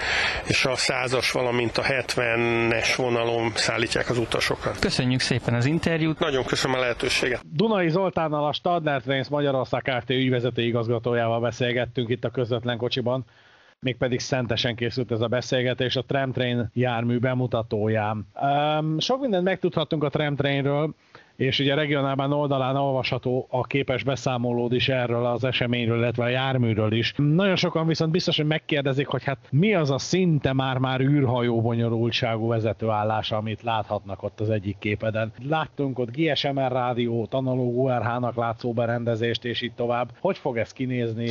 és 0.47 0.65
a 0.65 0.75
százas, 0.75 1.31
valamint 1.31 1.77
a 1.77 1.83
70-es 1.83 2.93
vonalon 2.97 3.51
szállítják 3.55 4.09
az 4.09 4.17
utasokat. 4.17 4.79
Köszönjük 4.79 5.19
szépen 5.19 5.53
az 5.53 5.65
interjút. 5.65 6.19
Nagyon 6.19 6.45
köszönöm 6.45 6.77
a 6.77 6.79
lehetőséget. 6.79 7.41
Dunai 7.53 7.89
Zoltánnal 7.89 8.45
a 8.45 8.53
Stadler 8.53 9.01
Trains 9.01 9.27
Magyarország 9.29 9.81
Kft. 9.81 10.09
ügyvezető 10.09 10.61
igazgatójával 10.61 11.39
beszélgettünk 11.39 12.09
itt 12.09 12.23
a 12.23 12.29
közvetlen 12.29 12.77
kocsiban 12.77 13.25
mégpedig 13.85 14.19
szentesen 14.19 14.75
készült 14.75 15.11
ez 15.11 15.21
a 15.21 15.27
beszélgetés 15.27 15.95
a 15.95 16.03
Tramtrain 16.03 16.69
jármű 16.73 17.17
bemutatóján. 17.17 18.27
Um, 18.41 18.99
sok 18.99 19.21
mindent 19.21 19.43
megtudhattunk 19.43 20.03
a 20.03 20.09
Tramtrainről, 20.09 20.95
és 21.35 21.59
ugye 21.59 21.75
regionálban 21.75 22.33
oldalán 22.33 22.75
olvasható 22.75 23.47
a 23.49 23.63
képes 23.63 24.03
beszámolód 24.03 24.73
is 24.73 24.89
erről 24.89 25.25
az 25.25 25.43
eseményről, 25.43 25.97
illetve 25.97 26.23
a 26.23 26.27
járműről 26.27 26.93
is. 26.93 27.13
Nagyon 27.17 27.55
sokan 27.55 27.87
viszont 27.87 28.11
biztos, 28.11 28.37
hogy 28.37 28.45
megkérdezik, 28.45 29.07
hogy 29.07 29.23
hát 29.23 29.37
mi 29.49 29.73
az 29.73 29.91
a 29.91 29.97
szinte 29.97 30.53
már-már 30.53 30.99
űrhajó 30.99 31.61
bonyolultságú 31.61 32.47
vezetőállás, 32.47 33.31
amit 33.31 33.61
láthatnak 33.61 34.23
ott 34.23 34.39
az 34.39 34.49
egyik 34.49 34.77
képeden. 34.77 35.31
Láttunk 35.47 35.99
ott 35.99 36.15
GSMR 36.15 36.71
rádiót, 36.71 37.33
analóg 37.33 37.77
URH-nak 37.77 38.35
látszó 38.35 38.73
berendezést, 38.73 39.45
és 39.45 39.61
így 39.61 39.73
tovább. 39.73 40.11
Hogy 40.19 40.37
fog 40.37 40.57
ez 40.57 40.73
kinézni? 40.73 41.27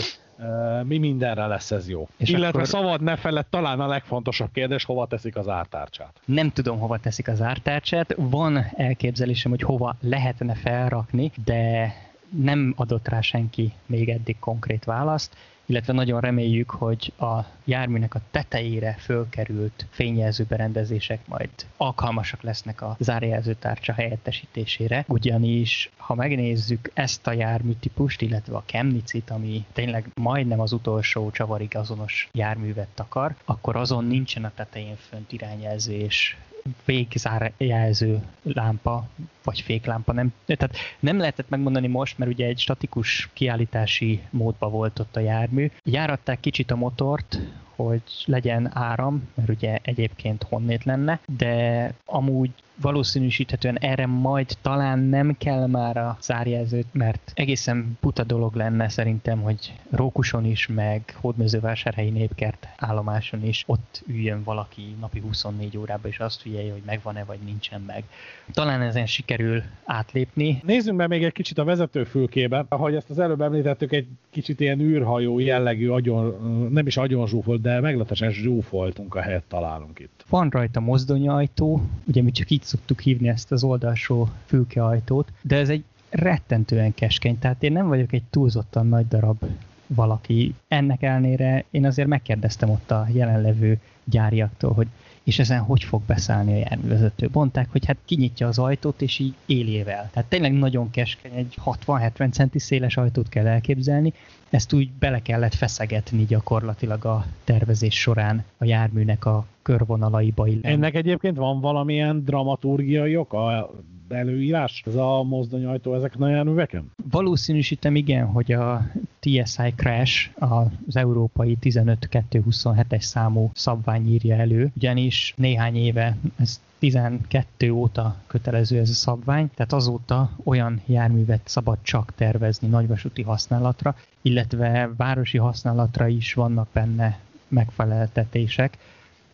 Mi 0.83 0.99
mindenre 0.99 1.47
lesz 1.47 1.71
ez 1.71 1.89
jó. 1.89 2.09
És 2.17 2.29
Illetve 2.29 2.49
akkor... 2.49 2.67
szabad 2.67 3.03
ne 3.03 3.17
felett 3.17 3.51
talán 3.51 3.81
a 3.81 3.87
legfontosabb 3.87 4.49
kérdés, 4.53 4.85
hova 4.85 5.07
teszik 5.07 5.37
az 5.37 5.49
ártárcsát. 5.49 6.21
Nem 6.25 6.50
tudom, 6.50 6.79
hova 6.79 6.99
teszik 6.99 7.29
az 7.29 7.43
ártárcsát. 7.43 8.15
Van 8.17 8.65
elképzelésem, 8.76 9.50
hogy 9.50 9.63
hova 9.63 9.97
lehetne 10.00 10.55
felrakni, 10.55 11.31
de 11.45 11.95
nem 12.43 12.75
adott 12.76 13.09
rá 13.09 13.21
senki 13.21 13.73
még 13.87 14.09
eddig 14.09 14.39
konkrét 14.39 14.85
választ 14.85 15.37
illetve 15.71 15.93
nagyon 15.93 16.21
reméljük, 16.21 16.71
hogy 16.71 17.13
a 17.19 17.41
járműnek 17.65 18.15
a 18.15 18.21
tetejére 18.30 18.97
fölkerült 18.99 19.87
fényjelző 19.91 20.45
berendezések 20.49 21.26
majd 21.26 21.50
alkalmasak 21.76 22.43
lesznek 22.43 22.83
a 22.83 22.97
zárjelzőtárcsa 22.99 23.93
helyettesítésére, 23.93 25.04
ugyanis 25.09 25.91
ha 25.97 26.15
megnézzük 26.15 26.91
ezt 26.95 27.26
a 27.26 27.33
járműtípust, 27.33 28.21
illetve 28.21 28.56
a 28.56 28.63
Chemnicit, 28.67 29.30
ami 29.30 29.65
tényleg 29.73 30.09
majdnem 30.15 30.61
az 30.61 30.73
utolsó 30.73 31.30
csavarig 31.30 31.76
azonos 31.76 32.28
járművet 32.33 32.89
takar, 32.95 33.35
akkor 33.45 33.76
azon 33.76 34.04
nincsen 34.04 34.45
a 34.45 34.52
tetején 34.54 34.97
fönt 34.97 35.33
irányjelző 35.33 35.93
és 35.93 36.37
végzárjelző 36.85 38.23
lámpa, 38.43 39.09
vagy 39.45 39.61
féklámpa, 39.61 40.13
nem, 40.13 40.33
tehát 40.47 40.77
nem 41.01 41.19
lehetett 41.19 41.49
megmondani 41.49 41.87
most, 41.87 42.19
mert 42.19 42.31
ugye 42.31 42.47
egy 42.47 42.59
statikus 42.59 43.29
kiállítási 43.33 44.21
módba 44.31 44.69
volt 44.69 44.99
ott 44.99 45.17
a 45.17 45.21
jármű. 45.21 45.71
Járatták 45.85 46.41
kicsit 46.41 46.71
a 46.71 46.77
motort, 46.77 47.39
hogy 47.77 48.03
legyen 48.25 48.77
áram, 48.77 49.29
mert 49.35 49.49
ugye 49.49 49.79
egyébként 49.83 50.43
honnét 50.43 50.85
lenne, 50.85 51.21
de 51.37 51.95
amúgy 52.05 52.51
valószínűsíthetően 52.80 53.78
erre 53.78 54.06
majd 54.06 54.56
talán 54.62 54.99
nem 54.99 55.36
kell 55.38 55.66
már 55.66 55.97
a 55.97 56.16
zárjelzőt, 56.21 56.86
mert 56.93 57.32
egészen 57.34 57.99
puta 58.00 58.25
dolog 58.25 58.54
lenne 58.54 58.88
szerintem, 58.88 59.40
hogy 59.40 59.73
Rókuson 59.90 60.45
is, 60.45 60.66
meg 60.66 61.16
Hódmezővásárhelyi 61.21 62.10
népkert 62.10 62.69
állomáson 62.76 63.45
is 63.45 63.64
ott 63.66 64.02
üljön 64.06 64.43
valaki 64.43 64.97
napi 65.00 65.21
24 65.21 65.76
órába, 65.76 66.08
és 66.08 66.19
azt 66.19 66.40
figyelje, 66.40 66.73
hogy 66.73 66.82
megvan-e, 66.86 67.25
vagy 67.25 67.38
nincsen 67.45 67.80
meg. 67.86 68.04
Talán 68.52 68.80
ezen 68.80 69.06
sikerül 69.06 69.62
átlépni. 69.84 70.60
Nézzünk 70.64 70.97
be 70.97 71.06
még 71.06 71.25
egy 71.25 71.32
kicsit 71.32 71.58
a 71.58 71.64
vezetőfülkébe. 71.64 72.64
Ahogy 72.69 72.95
ezt 72.95 73.10
az 73.10 73.19
előbb 73.19 73.40
említettük, 73.40 73.93
egy 73.93 74.06
kicsit 74.30 74.60
ilyen 74.60 74.80
űrhajó 74.80 75.38
jellegű, 75.38 75.88
agyon, 75.88 76.69
nem 76.73 76.86
is 76.86 76.97
agyonzsúfolt, 76.97 77.60
de 77.60 77.80
meglehetősen 77.80 78.30
zsúfolt 78.30 79.00
helyet 79.14 79.45
találunk 79.49 79.99
itt. 79.99 80.25
Van 80.28 80.49
rajta 80.49 80.80
mozdonyajtó, 80.80 81.82
ugye 82.06 82.23
mi 82.23 82.30
csak 82.30 82.50
így 82.50 82.62
szoktuk 82.71 83.00
hívni 83.00 83.28
ezt 83.28 83.52
az 83.52 83.63
oldalsó 83.65 84.28
fülkeajtót, 84.47 85.33
de 85.43 85.56
ez 85.56 85.69
egy 85.69 85.85
rettentően 86.11 86.95
keskeny, 86.95 87.39
tehát 87.39 87.63
én 87.63 87.73
nem 87.73 87.89
vagyok 87.89 88.13
egy 88.13 88.23
túlzottan 88.30 88.87
nagy 88.87 89.09
darab 89.09 89.45
valaki. 89.87 90.54
Ennek 90.69 91.02
elnére 91.02 91.65
én 91.71 91.87
azért 91.87 92.09
megkérdeztem 92.09 92.71
ott 92.71 92.91
a 92.91 93.06
jelenlevő 93.13 93.80
gyáriaktól, 94.04 94.73
hogy 94.73 94.87
és 95.23 95.39
ezen 95.39 95.61
hogy 95.61 95.85
fog 95.85 96.02
beszállni 96.06 96.52
a 96.52 96.67
járművezető. 96.69 97.28
Mondták, 97.33 97.69
hogy 97.71 97.87
hát 97.87 97.97
kinyitja 98.04 98.47
az 98.47 98.59
ajtót, 98.59 99.02
és 99.02 99.19
így 99.19 99.35
élével. 99.47 100.11
Tehát 100.13 100.28
tényleg 100.28 100.52
nagyon 100.52 100.91
keskeny, 100.91 101.33
egy 101.35 101.59
60-70 101.65 102.33
centi 102.33 102.59
széles 102.59 102.97
ajtót 102.97 103.28
kell 103.28 103.47
elképzelni, 103.47 104.13
ezt 104.50 104.73
úgy 104.73 104.91
bele 104.99 105.23
kellett 105.23 105.54
feszegetni 105.54 106.25
gyakorlatilag 106.25 107.04
a 107.04 107.26
tervezés 107.45 108.00
során 108.00 108.45
a 108.59 108.65
járműnek 108.65 109.25
a 109.25 109.47
körvonalaiba. 109.63 110.47
Illen. 110.47 110.63
Ennek 110.63 110.95
egyébként 110.95 111.37
van 111.37 111.61
valamilyen 111.61 112.25
dramaturgiai 112.25 113.17
oka? 113.17 113.71
előírás, 114.13 114.83
ez 114.87 114.95
a 114.95 115.23
mozdonyajtó 115.23 115.95
ezek 115.95 116.15
a 116.19 116.29
járműveken? 116.29 116.91
Valószínűsítem 117.11 117.97
igen, 117.97 118.27
hogy 118.27 118.53
a 118.53 118.87
TSI 119.21 119.73
Crash, 119.77 120.31
az 120.39 120.97
európai 120.97 121.59
15227-es 121.61 123.01
számú 123.01 123.51
szabvány 123.55 124.13
írja 124.13 124.37
elő, 124.37 124.71
ugyanis 124.77 125.35
néhány 125.37 125.77
éve, 125.77 126.17
ez 126.37 126.61
12 126.79 127.71
óta 127.71 128.17
kötelező 128.27 128.79
ez 128.79 128.91
a 128.91 128.93
szabvány, 128.93 129.51
tehát 129.55 129.73
azóta 129.73 130.31
olyan 130.45 130.81
járművet 130.87 131.41
szabad 131.45 131.79
csak 131.83 132.13
tervezni 132.15 132.69
nagyvasúti 132.69 133.23
használatra, 133.23 133.95
illetve 134.23 134.91
városi 134.97 135.39
használatra 135.39 136.07
is 136.07 136.35
vannak 136.35 136.69
benne 136.73 137.19
megfeleltetések, 137.49 138.79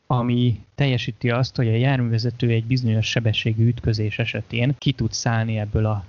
ami 0.07 0.61
teljesíti 0.75 1.31
azt, 1.31 1.57
hogy 1.57 1.69
a 1.69 1.77
járművezető 1.77 2.49
egy 2.49 2.64
bizonyos 2.64 3.07
sebességű 3.07 3.66
ütközés 3.66 4.19
esetén 4.19 4.75
ki 4.79 4.92
tud 4.92 5.12
szállni 5.12 5.59
ebből 5.59 5.87
a 5.87 6.05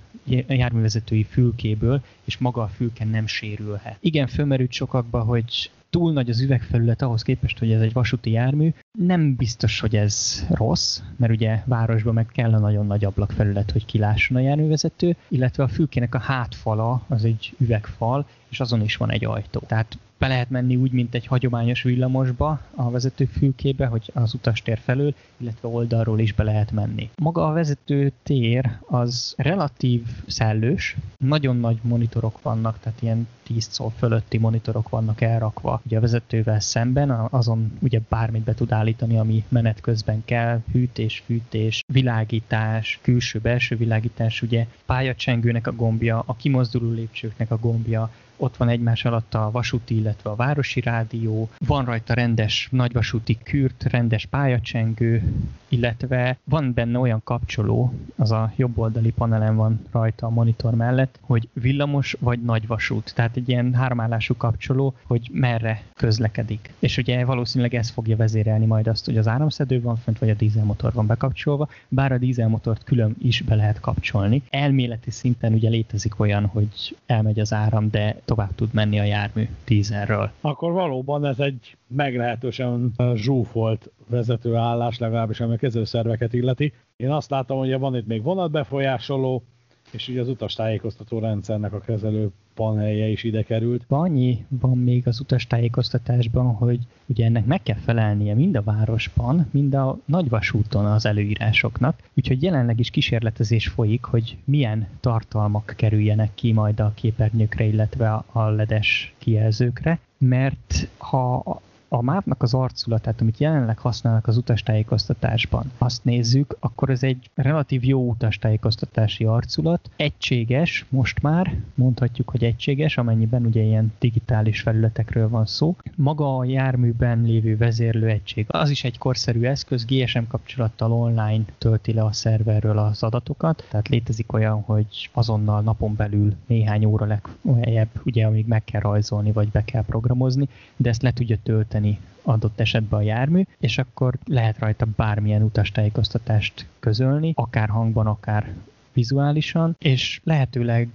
járművezetői 0.47 1.23
fülkéből, 1.23 2.01
és 2.23 2.37
maga 2.37 2.61
a 2.61 2.67
fülke 2.67 3.05
nem 3.05 3.27
sérülhet. 3.27 3.97
Igen, 3.99 4.27
fölmerült 4.27 4.71
sokakba, 4.71 5.23
hogy 5.23 5.71
túl 5.89 6.13
nagy 6.13 6.29
az 6.29 6.41
üvegfelület 6.41 7.01
ahhoz 7.01 7.21
képest, 7.21 7.59
hogy 7.59 7.71
ez 7.71 7.81
egy 7.81 7.93
vasúti 7.93 8.31
jármű. 8.31 8.73
Nem 8.99 9.35
biztos, 9.35 9.79
hogy 9.79 9.95
ez 9.95 10.45
rossz, 10.49 11.01
mert 11.15 11.31
ugye 11.31 11.61
városban 11.65 12.13
meg 12.13 12.25
kell 12.25 12.53
a 12.53 12.59
nagyon 12.59 12.85
nagy 12.85 13.05
ablakfelület, 13.05 13.71
hogy 13.71 13.85
kilásson 13.85 14.37
a 14.37 14.39
járművezető, 14.39 15.15
illetve 15.27 15.63
a 15.63 15.67
fülkének 15.67 16.15
a 16.15 16.19
hátfala 16.19 17.01
az 17.07 17.23
egy 17.23 17.53
üvegfal, 17.57 18.27
és 18.49 18.59
azon 18.59 18.81
is 18.81 18.97
van 18.97 19.11
egy 19.11 19.25
ajtó. 19.25 19.59
Tehát 19.67 19.97
be 20.17 20.27
lehet 20.27 20.49
menni 20.49 20.75
úgy, 20.75 20.91
mint 20.91 21.15
egy 21.15 21.25
hagyományos 21.25 21.81
villamosba 21.81 22.61
a 22.75 22.89
vezetőfülkébe, 22.89 23.85
hogy 23.85 24.11
az 24.13 24.33
utastér 24.33 24.77
felől, 24.77 25.13
illetve 25.37 25.67
oldalról 25.67 26.19
is 26.19 26.33
be 26.33 26.43
lehet 26.43 26.71
menni. 26.71 27.09
Maga 27.15 27.47
a 27.47 27.53
vezető 27.53 28.11
tér 28.23 28.77
az 28.87 29.33
relatív 29.37 30.01
szellős, 30.27 30.95
nagyon 31.17 31.57
nagy 31.57 31.77
monitorok 31.81 32.41
vannak, 32.41 32.79
tehát 32.79 33.01
ilyen 33.01 33.27
10 33.43 33.67
szó 33.71 33.93
fölötti 33.97 34.37
monitorok 34.37 34.89
vannak 34.89 35.21
elrakva 35.21 35.81
ugye 35.85 35.97
a 35.97 36.01
vezetővel 36.01 36.59
szemben, 36.59 37.09
azon 37.09 37.77
ugye 37.79 37.99
bármit 38.09 38.43
be 38.43 38.53
tud 38.53 38.71
állítani, 38.71 39.17
ami 39.17 39.43
menet 39.47 39.81
közben 39.81 40.21
kell, 40.25 40.61
hűtés, 40.71 41.23
fűtés, 41.25 41.83
világítás, 41.93 42.99
külső-belső 43.01 43.75
világítás, 43.75 44.41
ugye 44.41 44.65
pályacsengőnek 44.85 45.67
a 45.67 45.71
gombja, 45.71 46.23
a 46.25 46.35
kimozduló 46.35 46.91
lépcsőknek 46.91 47.51
a 47.51 47.57
gombja, 47.57 48.11
ott 48.37 48.57
van 48.57 48.69
egymás 48.69 49.05
alatt 49.05 49.33
a 49.33 49.51
vasúti, 49.51 49.95
illetve 49.95 50.29
a 50.29 50.35
városi 50.35 50.81
rádió, 50.81 51.49
van 51.65 51.85
rajta 51.85 52.13
rendes 52.13 52.67
nagyvasúti 52.71 53.37
kürt, 53.43 53.83
rendes 53.83 54.25
pályacsengő, 54.25 55.23
illetve 55.69 56.37
van 56.43 56.73
benne 56.73 56.99
olyan 56.99 57.21
kapcsoló, 57.23 57.93
az 58.15 58.31
a 58.31 58.51
jobb 58.55 58.77
oldali 58.77 59.11
panelen 59.11 59.55
van 59.55 59.79
rajta 59.91 60.25
a 60.25 60.29
monitor 60.29 60.75
mellett, 60.75 61.19
hogy 61.21 61.47
villamos 61.53 62.15
vagy 62.19 62.41
nagyvasút, 62.41 63.11
tehát 63.15 63.35
egy 63.35 63.49
ilyen 63.49 63.73
háromállású 63.73 64.35
kapcsoló, 64.35 64.93
hogy 65.03 65.29
merre 65.33 65.83
közlekedik. 65.95 66.73
És 66.79 66.97
ugye 66.97 67.25
valószínűleg 67.25 67.73
ez 67.75 67.89
fogja 67.89 68.15
vezérelni 68.15 68.65
majd 68.65 68.87
azt, 68.87 69.05
hogy 69.05 69.17
az 69.17 69.27
áramszedő 69.27 69.81
van 69.81 69.95
fönt, 69.95 70.19
vagy 70.19 70.29
a 70.29 70.33
dízelmotor 70.33 70.93
van 70.93 71.05
bekapcsolva, 71.05 71.69
bár 71.87 72.11
a 72.11 72.17
dízelmotort 72.17 72.83
külön 72.83 73.15
is 73.21 73.41
be 73.41 73.55
lehet 73.55 73.79
kapcsolni. 73.79 74.41
Elméleti 74.49 75.11
szinten 75.11 75.53
ugye 75.53 75.69
létezik 75.69 76.19
olyan, 76.19 76.45
hogy 76.45 76.97
elmegy 77.05 77.39
az 77.39 77.53
áram, 77.53 77.89
de 77.89 78.15
tovább 78.27 78.55
tud 78.55 78.73
menni 78.73 78.99
a 78.99 79.03
jármű 79.03 79.49
dízelről. 79.65 80.31
Akkor 80.41 80.71
valóban 80.71 81.25
ez 81.25 81.39
egy 81.39 81.77
meglehetősen 81.87 82.93
zsúfolt 83.15 83.91
vezetőállás, 84.07 84.97
legalábbis 84.97 85.39
ami 85.39 85.53
a 85.53 85.57
kezelőszerveket 85.57 86.33
illeti. 86.33 86.73
Én 86.95 87.11
azt 87.11 87.29
látom, 87.29 87.57
hogy 87.57 87.79
van 87.79 87.95
itt 87.95 88.07
még 88.07 88.23
vonatbefolyásoló, 88.23 89.43
és 89.91 90.07
ugye 90.07 90.21
az 90.21 90.27
utastájékoztató 90.27 91.19
rendszernek 91.19 91.73
a 91.73 91.79
kezelő 91.79 92.29
panelje 92.57 93.07
is 93.07 93.23
ide 93.23 93.43
került. 93.43 93.83
Annyi 93.87 94.45
van 94.49 94.77
még 94.77 95.07
az 95.07 95.19
utastájékoztatásban, 95.19 96.53
hogy 96.53 96.79
ugye 97.05 97.25
ennek 97.25 97.45
meg 97.45 97.63
kell 97.63 97.77
felelnie 97.77 98.33
mind 98.33 98.55
a 98.55 98.61
városban, 98.61 99.47
mind 99.51 99.73
a 99.73 99.97
nagyvasúton 100.05 100.85
az 100.85 101.05
előírásoknak, 101.05 101.99
úgyhogy 102.13 102.43
jelenleg 102.43 102.79
is 102.79 102.89
kísérletezés 102.89 103.67
folyik, 103.67 104.03
hogy 104.03 104.37
milyen 104.43 104.87
tartalmak 104.99 105.73
kerüljenek 105.77 106.31
ki 106.35 106.51
majd 106.51 106.79
a 106.79 106.91
képernyőkre, 106.95 107.63
illetve 107.63 108.23
a 108.31 108.49
ledes 108.49 109.13
kijelzőkre, 109.17 109.99
mert 110.17 110.87
ha 110.97 111.61
a 111.89 112.01
mávnak 112.01 112.43
az 112.43 112.53
arculatát, 112.53 113.21
amit 113.21 113.37
jelenleg 113.37 113.77
használnak 113.77 114.27
az 114.27 114.37
utastájékoztatásban, 114.37 115.71
azt 115.77 116.03
nézzük, 116.03 116.57
akkor 116.59 116.89
ez 116.89 117.03
egy 117.03 117.29
relatív 117.35 117.83
jó 117.83 118.09
utastájékoztatási 118.09 119.23
arculat. 119.23 119.89
Egységes, 119.95 120.85
most 120.89 121.21
már 121.21 121.55
mondhatjuk, 121.75 122.29
hogy 122.29 122.43
egységes, 122.43 122.97
amennyiben 122.97 123.45
ugye 123.45 123.61
ilyen 123.61 123.93
digitális 123.99 124.61
felületekről 124.61 125.29
van 125.29 125.45
szó. 125.45 125.75
Maga 125.95 126.37
a 126.37 126.43
járműben 126.43 127.21
lévő 127.21 127.57
vezérlő 127.57 128.07
egység, 128.07 128.45
az 128.47 128.69
is 128.69 128.83
egy 128.83 128.97
korszerű 128.97 129.43
eszköz, 129.43 129.85
GSM 129.85 130.23
kapcsolattal 130.27 130.91
online 130.91 131.43
tölti 131.57 131.93
le 131.93 132.03
a 132.03 132.11
szerverről 132.11 132.77
az 132.77 133.03
adatokat, 133.03 133.67
tehát 133.69 133.87
létezik 133.87 134.33
olyan, 134.33 134.61
hogy 134.61 135.09
azonnal 135.13 135.61
napon 135.61 135.95
belül 135.95 136.33
néhány 136.47 136.85
óra 136.85 137.05
legfeljebb, 137.05 137.89
ugye 138.05 138.25
amíg 138.25 138.47
meg 138.47 138.63
kell 138.63 138.81
rajzolni, 138.81 139.31
vagy 139.31 139.49
be 139.49 139.63
kell 139.63 139.83
programozni, 139.83 140.47
de 140.75 140.89
ezt 140.89 141.01
le 141.01 141.11
tudja 141.11 141.37
tölteni 141.43 141.76
tölteni 141.77 141.99
adott 142.23 142.59
esetben 142.59 142.99
a 142.99 143.03
jármű, 143.03 143.41
és 143.59 143.77
akkor 143.77 144.13
lehet 144.25 144.59
rajta 144.59 144.87
bármilyen 144.95 145.41
utastájékoztatást 145.41 146.65
közölni, 146.79 147.31
akár 147.35 147.69
hangban, 147.69 148.07
akár 148.07 148.53
vizuálisan, 148.93 149.75
és 149.79 150.19
lehetőleg 150.23 150.89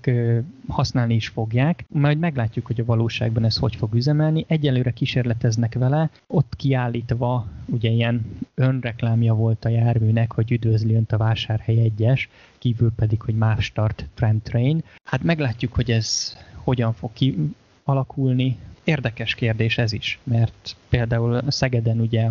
használni 0.68 1.14
is 1.14 1.29
fogják. 1.29 1.85
Majd 1.88 2.18
meglátjuk, 2.18 2.66
hogy 2.66 2.81
a 2.81 2.85
valóságban 2.85 3.45
ez 3.45 3.57
hogy 3.57 3.77
fog 3.77 3.95
üzemelni. 3.95 4.45
Egyelőre 4.49 4.90
kísérleteznek 4.90 5.75
vele, 5.75 6.11
ott 6.27 6.57
kiállítva 6.57 7.47
ugye 7.66 7.90
ilyen 7.90 8.37
önreklámja 8.55 9.35
volt 9.35 9.64
a 9.64 9.68
járműnek, 9.68 10.33
hogy 10.33 10.53
üdvözli 10.53 10.95
önt 10.95 11.12
a 11.12 11.16
vásárhely 11.16 11.79
egyes, 11.79 12.29
kívül 12.59 12.92
pedig, 12.97 13.21
hogy 13.23 13.35
MÁV 13.35 13.59
Start 13.59 14.07
Tram 14.14 14.42
Train. 14.42 14.83
Hát 15.05 15.23
meglátjuk, 15.23 15.75
hogy 15.75 15.90
ez 15.90 16.37
hogyan 16.64 16.92
fog 16.92 17.11
ki 17.12 17.55
alakulni, 17.85 18.57
Érdekes 18.85 19.35
kérdés 19.35 19.79
ez 19.79 19.92
is, 19.92 20.18
mert 20.23 20.77
például 20.88 21.42
Szegeden 21.49 22.01
ugye 22.01 22.31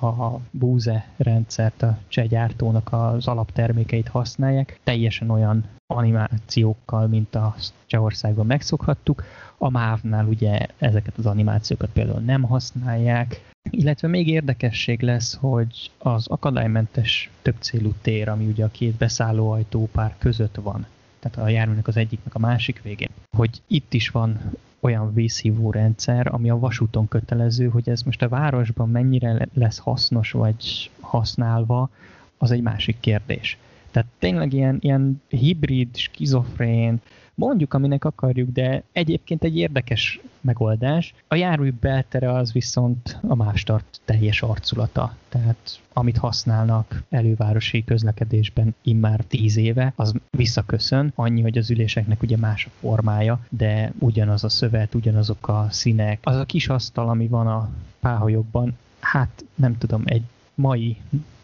a, 0.00 0.40
Búze 0.50 1.06
rendszert, 1.16 1.82
a 1.82 1.98
cseh 2.08 2.26
gyártónak 2.26 2.92
az 2.92 3.26
alaptermékeit 3.26 4.08
használják, 4.08 4.80
teljesen 4.84 5.30
olyan 5.30 5.64
animációkkal, 5.86 7.06
mint 7.06 7.34
a 7.34 7.54
Csehországban 7.86 8.46
megszokhattuk. 8.46 9.24
A 9.58 9.70
MÁV-nál 9.70 10.26
ugye 10.26 10.66
ezeket 10.78 11.18
az 11.18 11.26
animációkat 11.26 11.90
például 11.92 12.20
nem 12.20 12.42
használják, 12.42 13.50
illetve 13.70 14.08
még 14.08 14.28
érdekesség 14.28 15.00
lesz, 15.00 15.34
hogy 15.34 15.90
az 15.98 16.26
akadálymentes 16.26 17.30
többcélú 17.42 17.92
tér, 18.02 18.28
ami 18.28 18.46
ugye 18.46 18.64
a 18.64 18.70
két 18.70 18.94
beszállóajtópár 18.94 20.14
között 20.18 20.56
van, 20.62 20.86
tehát 21.20 21.38
a 21.38 21.48
járműnek 21.48 21.88
az 21.88 21.96
egyiknek 21.96 22.34
a 22.34 22.38
másik 22.38 22.82
végén, 22.82 23.10
hogy 23.36 23.62
itt 23.66 23.94
is 23.94 24.08
van 24.08 24.40
olyan 24.82 25.14
vízhívó 25.14 25.70
rendszer, 25.70 26.34
ami 26.34 26.50
a 26.50 26.58
vasúton 26.58 27.08
kötelező, 27.08 27.68
hogy 27.68 27.88
ez 27.88 28.02
most 28.02 28.22
a 28.22 28.28
városban 28.28 28.88
mennyire 28.88 29.48
lesz 29.54 29.78
hasznos 29.78 30.30
vagy 30.30 30.90
használva, 31.00 31.90
az 32.38 32.50
egy 32.50 32.62
másik 32.62 32.96
kérdés. 33.00 33.58
Tehát 33.90 34.08
tényleg 34.18 34.52
ilyen, 34.52 34.76
ilyen 34.80 35.22
hibrid, 35.28 35.96
skizofrén, 35.96 37.00
mondjuk, 37.34 37.74
aminek 37.74 38.04
akarjuk, 38.04 38.50
de 38.50 38.82
egyébként 38.92 39.44
egy 39.44 39.56
érdekes 39.56 40.20
megoldás. 40.40 41.14
A 41.28 41.34
jármű 41.34 41.72
beltere 41.80 42.32
az 42.32 42.52
viszont 42.52 43.18
a 43.28 43.34
mástart 43.34 44.00
teljes 44.04 44.42
arculata. 44.42 45.16
Tehát 45.28 45.80
amit 45.92 46.16
használnak 46.16 47.02
elővárosi 47.10 47.84
közlekedésben 47.84 48.74
immár 48.82 49.20
tíz 49.20 49.56
éve, 49.56 49.92
az 49.96 50.14
visszaköszön. 50.30 51.12
Annyi, 51.14 51.42
hogy 51.42 51.58
az 51.58 51.70
üléseknek 51.70 52.22
ugye 52.22 52.36
más 52.36 52.66
a 52.66 52.70
formája, 52.80 53.40
de 53.48 53.92
ugyanaz 53.98 54.44
a 54.44 54.48
szövet, 54.48 54.94
ugyanazok 54.94 55.48
a 55.48 55.66
színek. 55.70 56.18
Az 56.22 56.36
a 56.36 56.44
kis 56.44 56.68
asztal, 56.68 57.08
ami 57.08 57.26
van 57.26 57.46
a 57.46 57.70
páholyokban, 58.00 58.76
hát 59.00 59.44
nem 59.54 59.78
tudom, 59.78 60.02
egy 60.04 60.22
mai 60.54 60.96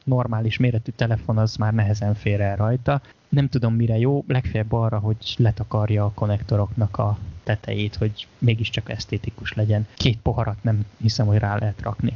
normális 0.05 0.57
méretű 0.57 0.93
telefon 0.97 1.39
az 1.39 1.57
már 1.57 1.75
nehezen 1.75 2.15
fér 2.15 2.41
el 2.41 2.57
rajta. 2.57 3.01
Nem 3.29 3.49
tudom 3.49 3.75
mire 3.75 3.99
jó, 3.99 4.25
legfeljebb 4.27 4.73
arra, 4.73 4.99
hogy 4.99 5.35
letakarja 5.37 6.05
a 6.05 6.13
konnektoroknak 6.15 6.99
a 6.99 7.19
tetejét, 7.49 7.95
hogy 7.95 8.27
mégiscsak 8.39 8.91
esztétikus 8.91 9.53
legyen. 9.53 9.87
Két 9.97 10.19
poharat 10.23 10.57
nem 10.63 10.85
hiszem, 11.01 11.27
hogy 11.27 11.39
rá 11.39 11.57
lehet 11.59 11.83
rakni. 11.83 12.13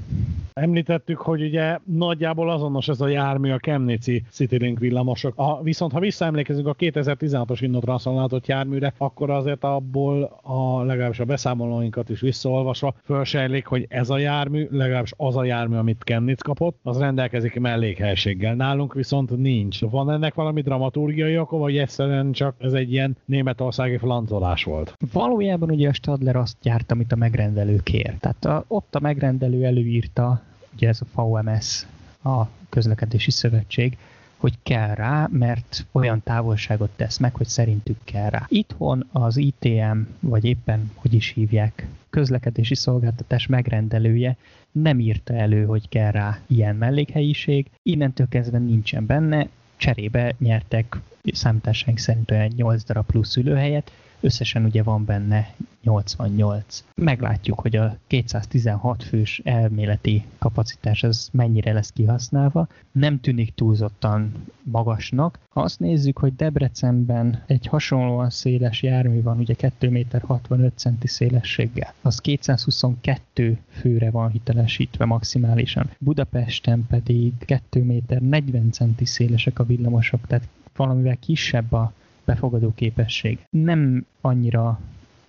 Említettük, 0.53 1.19
hogy 1.19 1.43
ugye 1.43 1.79
nagyjából 1.85 2.51
azonos 2.51 2.89
ez 2.89 3.01
a 3.01 3.09
jármű 3.09 3.51
a 3.51 3.59
Chemnici 3.59 4.25
Citylink 4.31 4.79
villamosok. 4.79 5.33
A, 5.37 5.63
viszont 5.63 5.93
ha 5.93 6.01
visszaemlékezünk 6.01 6.67
a 6.67 6.75
2016-os 6.75 7.59
Innotranszonáltott 7.61 8.47
járműre, 8.47 8.93
akkor 8.97 9.31
azért 9.31 9.65
abból 9.65 10.41
a 10.43 10.83
legalábbis 10.83 11.21
a 11.21 11.25
beszámolóinkat 11.25 12.09
is 12.09 12.21
visszaolvasva 12.21 12.95
fölsejlik, 13.05 13.67
hogy 13.67 13.87
ez 13.89 14.11
a 14.11 14.19
jármű, 14.19 14.67
legalábbis 14.71 15.13
az 15.17 15.37
a 15.37 15.45
jármű, 15.45 15.77
amit 15.77 16.03
Chemnitz 16.05 16.43
kapott, 16.43 16.79
az 16.83 16.99
rendelkezik 16.99 17.61
mellékhelységgel. 17.61 18.55
Nálunk 18.55 18.95
viszont 18.95 19.37
nincs. 19.37 19.81
Van 19.81 20.11
ennek 20.11 20.35
valami 20.35 20.61
dramaturgiai 20.61 21.02
oka, 21.39 21.57
vagy 21.57 21.77
egyszerűen 21.77 22.33
csak 22.33 22.55
ez 22.59 22.73
egy 22.73 22.93
ilyen 22.93 23.17
németországi 23.25 23.97
flancolás 23.97 24.65
volt? 24.65 24.97
valójában 25.13 25.71
ugye 25.71 25.89
a 25.89 25.93
Stadler 25.93 26.37
azt 26.37 26.57
gyárt, 26.63 26.93
amit 26.93 27.13
a 27.13 27.17
megrendelő 27.17 27.81
kér. 27.83 28.15
Tehát 28.21 28.45
a, 28.45 28.65
ott 28.69 28.95
a 28.95 29.01
megrendelő 29.01 29.65
előírta, 29.65 30.43
ugye 30.75 30.89
ez 30.89 31.01
a 31.15 31.23
VMS, 31.23 31.87
a 32.25 32.47
közlekedési 32.69 33.31
szövetség, 33.31 33.97
hogy 34.37 34.55
kell 34.63 34.95
rá, 34.95 35.29
mert 35.31 35.87
olyan 35.93 36.23
távolságot 36.25 36.91
tesz 36.97 37.19
meg, 37.19 37.35
hogy 37.35 37.47
szerintük 37.47 37.97
kell 38.05 38.31
rá. 38.31 38.47
Itthon 38.49 39.09
az 39.13 39.37
ITM, 39.37 39.99
vagy 40.21 40.45
éppen 40.45 40.91
hogy 40.95 41.15
is 41.15 41.29
hívják, 41.29 41.87
közlekedési 42.11 42.75
szolgáltatás 42.75 43.47
megrendelője 43.47 44.37
nem 44.73 45.01
írta 45.01 45.35
elő, 45.35 45.65
hogy 45.65 45.89
kell 45.89 46.11
rá 46.11 46.39
ilyen 46.47 46.77
mellékhelyiség, 46.77 47.71
innentől 47.83 48.29
kezdve 48.29 48.59
nincsen 48.59 49.07
benne, 49.07 49.49
cserébe 49.83 50.35
nyertek 50.39 50.97
számításaink 51.33 51.99
szerint 51.99 52.31
olyan 52.31 52.53
8 52.57 52.85
darab 52.85 53.07
plusz 53.07 53.37
ülőhelyet, 53.37 53.93
Összesen 54.25 54.65
ugye 54.65 54.83
van 54.83 55.05
benne 55.05 55.55
88. 55.83 56.85
Meglátjuk, 56.95 57.61
hogy 57.61 57.77
a 57.77 57.97
216 58.07 59.03
fős 59.03 59.41
elméleti 59.45 60.25
kapacitás 60.39 61.03
az 61.03 61.29
mennyire 61.33 61.73
lesz 61.73 61.91
kihasználva. 61.91 62.69
Nem 62.93 63.21
tűnik 63.21 63.55
túlzottan 63.55 64.33
magasnak. 64.63 65.39
Ha 65.49 65.61
azt 65.61 65.81
nézzük, 65.81 66.19
hogy 66.19 66.37
Debrecenben 66.37 67.43
egy 67.47 67.67
hasonlóan 67.67 68.31
széles 68.31 68.83
jármű 68.83 69.23
van, 69.23 69.39
ugye 69.39 69.55
2 69.55 69.91
méter 69.91 70.23
65 70.23 70.73
centi 70.79 71.07
szélességgel, 71.07 71.95
az 72.03 72.19
222 72.19 73.59
főre 73.71 74.11
van 74.11 74.31
hitelesítve 74.31 75.05
maximálisan. 75.05 75.91
Budapesten 75.99 76.87
pedig 76.87 77.33
2 77.39 77.83
méter 77.83 78.21
40 78.21 78.71
centi 78.71 79.05
szélesek 79.05 79.59
a 79.59 79.65
villamosok, 79.65 80.27
tehát 80.27 80.49
valamivel 80.77 81.17
kisebb 81.17 81.73
a 81.73 81.93
befogadó 82.25 82.73
képesség. 82.75 83.39
Nem 83.51 84.07
annyira 84.21 84.81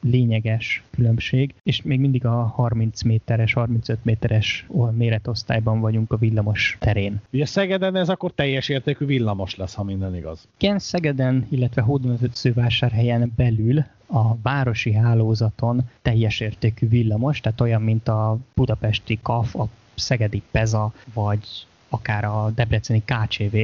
lényeges 0.04 0.84
különbség, 0.90 1.54
és 1.64 1.82
még 1.82 2.00
mindig 2.00 2.26
a 2.26 2.44
30 2.44 3.02
méteres, 3.02 3.54
35 3.54 4.00
méteres 4.02 4.68
méretosztályban 4.92 5.80
vagyunk 5.80 6.12
a 6.12 6.18
villamos 6.18 6.78
terén. 6.80 7.22
Ugye 7.32 7.46
Szegeden 7.46 7.96
ez 7.96 8.10
akkor 8.10 8.32
teljes 8.32 8.70
értékű 8.70 9.06
villamos 9.06 9.56
lesz, 9.56 9.74
ha 9.74 9.84
minden 9.84 10.16
igaz. 10.16 10.48
Igen, 10.58 10.80
Szegeden, 10.80 11.48
illetve 11.50 11.82
Hódmezővásárhelyen 11.82 13.32
belül 13.36 13.84
a 14.06 14.36
városi 14.42 14.94
hálózaton 14.94 15.90
teljes 16.02 16.40
értékű 16.40 16.88
villamos, 16.88 17.40
tehát 17.40 17.62
olyan, 17.62 17.82
mint 17.82 18.08
a 18.08 18.38
budapesti 18.54 19.20
KAF, 19.22 19.56
a 19.56 19.68
szegedi 19.96 20.42
PEZA, 20.52 20.94
vagy 21.14 21.48
akár 21.90 22.26
a 22.26 22.52
debreceni 22.56 23.04
KCV, 23.06 23.56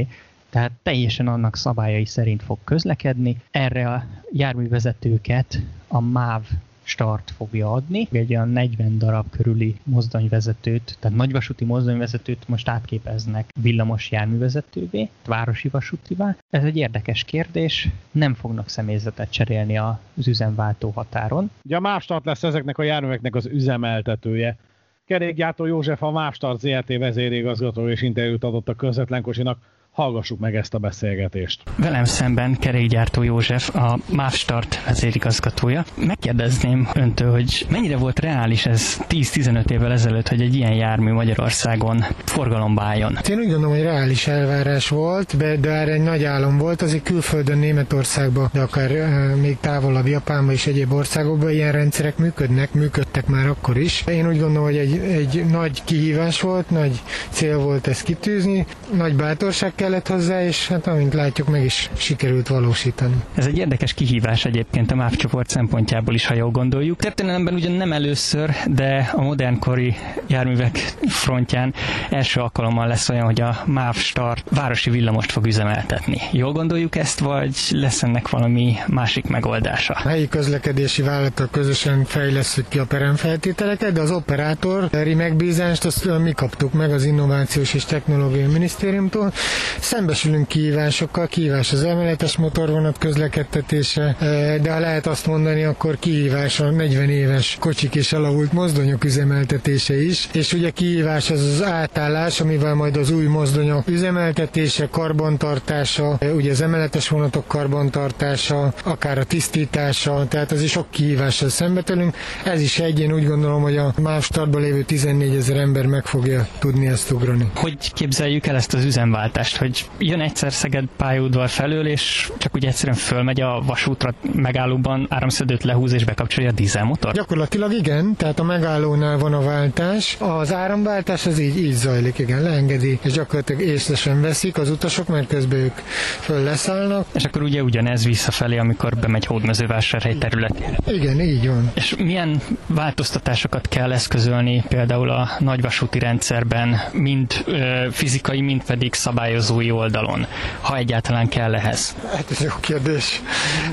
tehát 0.49 0.71
teljesen 0.83 1.27
annak 1.27 1.55
szabályai 1.55 2.05
szerint 2.05 2.43
fog 2.43 2.57
közlekedni. 2.63 3.37
Erre 3.51 3.91
a 3.91 4.05
járművezetőket 4.31 5.59
a 5.87 6.01
MÁV 6.01 6.41
start 6.89 7.31
fogja 7.37 7.71
adni. 7.71 8.07
Egy 8.11 8.29
olyan 8.29 8.49
40 8.49 8.97
darab 8.97 9.29
körüli 9.29 9.75
mozdonyvezetőt, 9.83 10.97
tehát 10.99 11.17
nagyvasúti 11.17 11.65
mozdonyvezetőt 11.65 12.47
most 12.47 12.69
átképeznek 12.69 13.49
villamos 13.61 14.11
járművezetővé, 14.11 15.09
városi 15.25 15.67
vasútivá. 15.67 16.35
Ez 16.49 16.63
egy 16.63 16.77
érdekes 16.77 17.23
kérdés, 17.23 17.87
nem 18.11 18.33
fognak 18.33 18.69
személyzetet 18.69 19.31
cserélni 19.31 19.77
az 19.77 20.27
üzemváltó 20.27 20.89
határon. 20.89 21.51
Ugye 21.63 21.75
a 21.75 21.79
MÁV 21.79 22.01
start 22.01 22.25
lesz 22.25 22.43
ezeknek 22.43 22.77
a 22.77 22.83
járműveknek 22.83 23.35
az 23.35 23.45
üzemeltetője. 23.45 24.57
Kerékgyártó 25.05 25.65
József 25.65 26.03
a 26.03 26.11
MÁV 26.11 26.33
Start 26.33 26.59
ZRT 26.59 26.97
vezérigazgató 26.97 27.89
és 27.89 28.01
interjút 28.01 28.43
adott 28.43 28.69
a 28.69 28.75
közvetlen 28.75 29.21
kocsinak 29.21 29.59
hallgassuk 29.99 30.39
meg 30.39 30.55
ezt 30.55 30.73
a 30.73 30.77
beszélgetést. 30.77 31.63
Velem 31.75 32.03
szemben 32.03 32.57
kerékgyártó 32.59 33.23
József, 33.23 33.75
a 33.75 33.99
MÁV 34.11 34.33
Start 34.33 34.83
vezérigazgatója. 34.85 35.85
Megkérdezném 35.95 36.89
öntől, 36.93 37.31
hogy 37.31 37.65
mennyire 37.69 37.97
volt 37.97 38.19
reális 38.19 38.65
ez 38.65 38.97
10-15 39.09 39.69
évvel 39.69 39.91
ezelőtt, 39.91 40.27
hogy 40.27 40.41
egy 40.41 40.55
ilyen 40.55 40.73
jármű 40.73 41.11
Magyarországon 41.11 42.03
forgalomba 42.23 42.81
álljon? 42.83 43.17
Én 43.29 43.37
úgy 43.37 43.47
gondolom, 43.47 43.71
hogy 43.71 43.81
reális 43.81 44.27
elvárás 44.27 44.89
volt, 44.89 45.37
de 45.37 45.69
erre 45.69 45.91
egy 45.91 46.01
nagy 46.01 46.23
álom 46.23 46.57
volt, 46.57 46.81
azért 46.81 47.03
külföldön, 47.03 47.57
Németországban, 47.57 48.49
de 48.53 48.61
akár 48.61 48.91
még 49.35 49.57
távolabb 49.59 50.07
Japánban 50.07 50.53
és 50.53 50.67
egyéb 50.67 50.93
országokban 50.93 51.51
ilyen 51.51 51.71
rendszerek 51.71 52.17
működnek, 52.17 52.73
működtek 52.73 53.27
már 53.27 53.47
akkor 53.47 53.77
is. 53.77 54.03
Én 54.07 54.27
úgy 54.27 54.39
gondolom, 54.39 54.63
hogy 54.63 54.77
egy, 54.77 54.97
egy 54.97 55.45
nagy 55.45 55.83
kihívás 55.83 56.41
volt, 56.41 56.69
nagy 56.69 57.01
cél 57.29 57.57
volt 57.57 57.87
ezt 57.87 58.03
kitűzni, 58.03 58.65
nagy 58.93 59.15
bátorság 59.15 59.75
kellett 59.89 60.07
hozzá, 60.07 60.43
és 60.43 60.67
hát 60.67 60.87
amint 60.87 61.13
látjuk, 61.13 61.47
meg 61.47 61.63
is 61.63 61.89
sikerült 61.97 62.47
valósítani. 62.47 63.15
Ez 63.35 63.45
egy 63.45 63.57
érdekes 63.57 63.93
kihívás 63.93 64.45
egyébként 64.45 64.91
a 64.91 64.95
MÁV 64.95 65.15
csoport 65.15 65.49
szempontjából 65.49 66.13
is, 66.13 66.25
ha 66.25 66.33
jól 66.33 66.51
gondoljuk. 66.51 66.99
Történelemben 66.99 67.53
ugyan 67.53 67.71
nem 67.71 67.91
először, 67.91 68.55
de 68.67 69.11
a 69.13 69.21
modernkori 69.21 69.95
járművek 70.27 70.93
frontján 71.07 71.73
első 72.09 72.39
alkalommal 72.39 72.87
lesz 72.87 73.09
olyan, 73.09 73.25
hogy 73.25 73.41
a 73.41 73.63
MÁV 73.65 73.95
Start 73.95 74.43
városi 74.49 74.89
villamost 74.89 75.31
fog 75.31 75.45
üzemeltetni. 75.45 76.17
Jól 76.31 76.51
gondoljuk 76.51 76.95
ezt, 76.95 77.19
vagy 77.19 77.55
lesz 77.69 78.03
ennek 78.03 78.29
valami 78.29 78.75
másik 78.87 79.27
megoldása? 79.27 79.93
A 79.93 80.07
helyi 80.07 80.27
közlekedési 80.27 81.01
vállalatok 81.01 81.51
közösen 81.51 82.05
fejlesztjük 82.05 82.67
ki 82.67 82.79
a 82.79 82.85
peremfeltételeket, 82.85 83.93
de 83.93 84.01
az 84.01 84.11
operátori 84.11 85.13
megbízást 85.13 85.85
azt 85.85 86.19
mi 86.19 86.31
kaptuk 86.31 86.73
meg 86.73 86.91
az 86.91 87.03
Innovációs 87.03 87.73
és 87.73 87.85
Technológiai 87.85 88.47
Minisztériumtól, 88.51 89.33
Szembesülünk 89.79 90.47
kihívásokkal, 90.47 91.27
kihívás 91.27 91.71
az 91.71 91.83
emeletes 91.83 92.37
motorvonat 92.37 92.97
közlekedtetése, 92.97 94.15
e, 94.19 94.57
de 94.57 94.71
ha 94.71 94.79
lehet 94.79 95.07
azt 95.07 95.25
mondani, 95.25 95.63
akkor 95.63 95.97
kihívás 95.99 96.59
a 96.59 96.69
40 96.69 97.09
éves 97.09 97.57
kocsik 97.59 97.95
és 97.95 98.13
elavult 98.13 98.53
mozdonyok 98.53 99.03
üzemeltetése 99.03 100.01
is, 100.01 100.27
és 100.33 100.53
ugye 100.53 100.69
kihívás 100.69 101.29
az 101.29 101.43
az 101.43 101.63
átállás, 101.63 102.39
amivel 102.39 102.73
majd 102.73 102.97
az 102.97 103.11
új 103.11 103.25
mozdonyok 103.25 103.87
üzemeltetése, 103.87 104.87
karbantartása, 104.91 106.17
e, 106.19 106.31
ugye 106.33 106.51
az 106.51 106.61
emeletes 106.61 107.07
vonatok 107.07 107.47
karbantartása, 107.47 108.73
akár 108.83 109.17
a 109.17 109.23
tisztítása, 109.23 110.25
tehát 110.27 110.51
az 110.51 110.61
is 110.61 110.71
sok 110.71 110.91
kihívással 110.91 111.49
szembetelünk. 111.49 112.15
Ez 112.43 112.61
is 112.61 112.79
egy, 112.79 112.99
én 112.99 113.13
úgy 113.13 113.25
gondolom, 113.27 113.61
hogy 113.61 113.77
a 113.77 113.93
más 114.01 114.25
startban 114.25 114.61
lévő 114.61 114.83
14 114.83 115.35
ezer 115.35 115.57
ember 115.57 115.85
meg 115.85 116.05
fogja 116.05 116.47
tudni 116.59 116.87
ezt 116.87 117.11
ugrani. 117.11 117.51
Hogy 117.55 117.93
képzeljük 117.93 118.47
el 118.47 118.55
ezt 118.55 118.73
az 118.73 118.83
üzemváltást? 118.85 119.57
Hogy 119.59 119.89
jön 119.97 120.21
egyszer 120.21 120.53
Szeged 120.53 120.85
pályaudvar 120.97 121.49
felől, 121.49 121.87
és 121.87 122.31
csak 122.37 122.55
úgy 122.55 122.65
egyszerűen 122.65 122.97
fölmegy 122.97 123.41
a 123.41 123.61
vasútra 123.65 124.13
megállóban, 124.33 125.05
áramszedőt 125.09 125.63
lehúz 125.63 125.93
és 125.93 126.03
bekapcsolja 126.05 126.49
a 126.49 126.53
dízelmotor? 126.53 127.13
Gyakorlatilag 127.13 127.73
igen, 127.73 128.15
tehát 128.15 128.39
a 128.39 128.43
megállónál 128.43 129.17
van 129.17 129.33
a 129.33 129.41
váltás. 129.41 130.17
Az 130.19 130.53
áramváltás 130.53 131.25
az 131.25 131.39
így, 131.39 131.57
így 131.57 131.73
zajlik, 131.73 132.17
igen, 132.17 132.41
leengedi, 132.41 132.99
és 133.03 133.11
gyakorlatilag 133.11 133.61
észlesen 133.61 134.21
veszik 134.21 134.57
az 134.57 134.69
utasok, 134.69 135.07
mert 135.07 135.27
közben 135.27 135.59
ők 135.59 135.77
föl 136.19 136.43
leszállnak. 136.43 137.05
És 137.13 137.23
akkor 137.23 137.41
ugye 137.41 137.63
ugyanez 137.63 138.05
visszafelé, 138.05 138.57
amikor 138.57 138.97
bemegy 138.97 139.25
hódmezővásárhely 139.25 140.15
területére. 140.17 140.77
Igen, 140.87 141.21
így 141.21 141.47
van. 141.47 141.71
És 141.73 141.95
milyen 141.97 142.41
változtatásokat 142.67 143.67
kell 143.67 143.91
eszközölni 143.91 144.63
például 144.67 145.09
a 145.09 145.29
nagyvasúti 145.39 145.99
rendszerben, 145.99 146.75
mind 146.91 147.33
ö, 147.45 147.87
fizikai, 147.91 148.41
mind 148.41 148.63
pedig 148.63 148.93
szabályozó 148.93 149.48
új 149.49 149.71
oldalon, 149.71 150.25
ha 150.61 150.77
egyáltalán 150.77 151.27
kell 151.27 151.55
ehhez? 151.55 151.95
Hát 152.15 152.25
ez 152.31 152.39
jó 152.41 152.49
kérdés. 152.59 153.21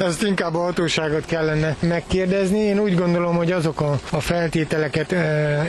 Ezt 0.01 0.23
inkább 0.23 0.55
a 0.55 0.63
hatóságot 0.63 1.25
kellene 1.25 1.77
megkérdezni. 1.81 2.59
Én 2.59 2.79
úgy 2.79 2.95
gondolom, 2.95 3.37
hogy 3.37 3.53
azok 3.53 3.81
a, 3.81 3.99
feltételeket 4.21 5.15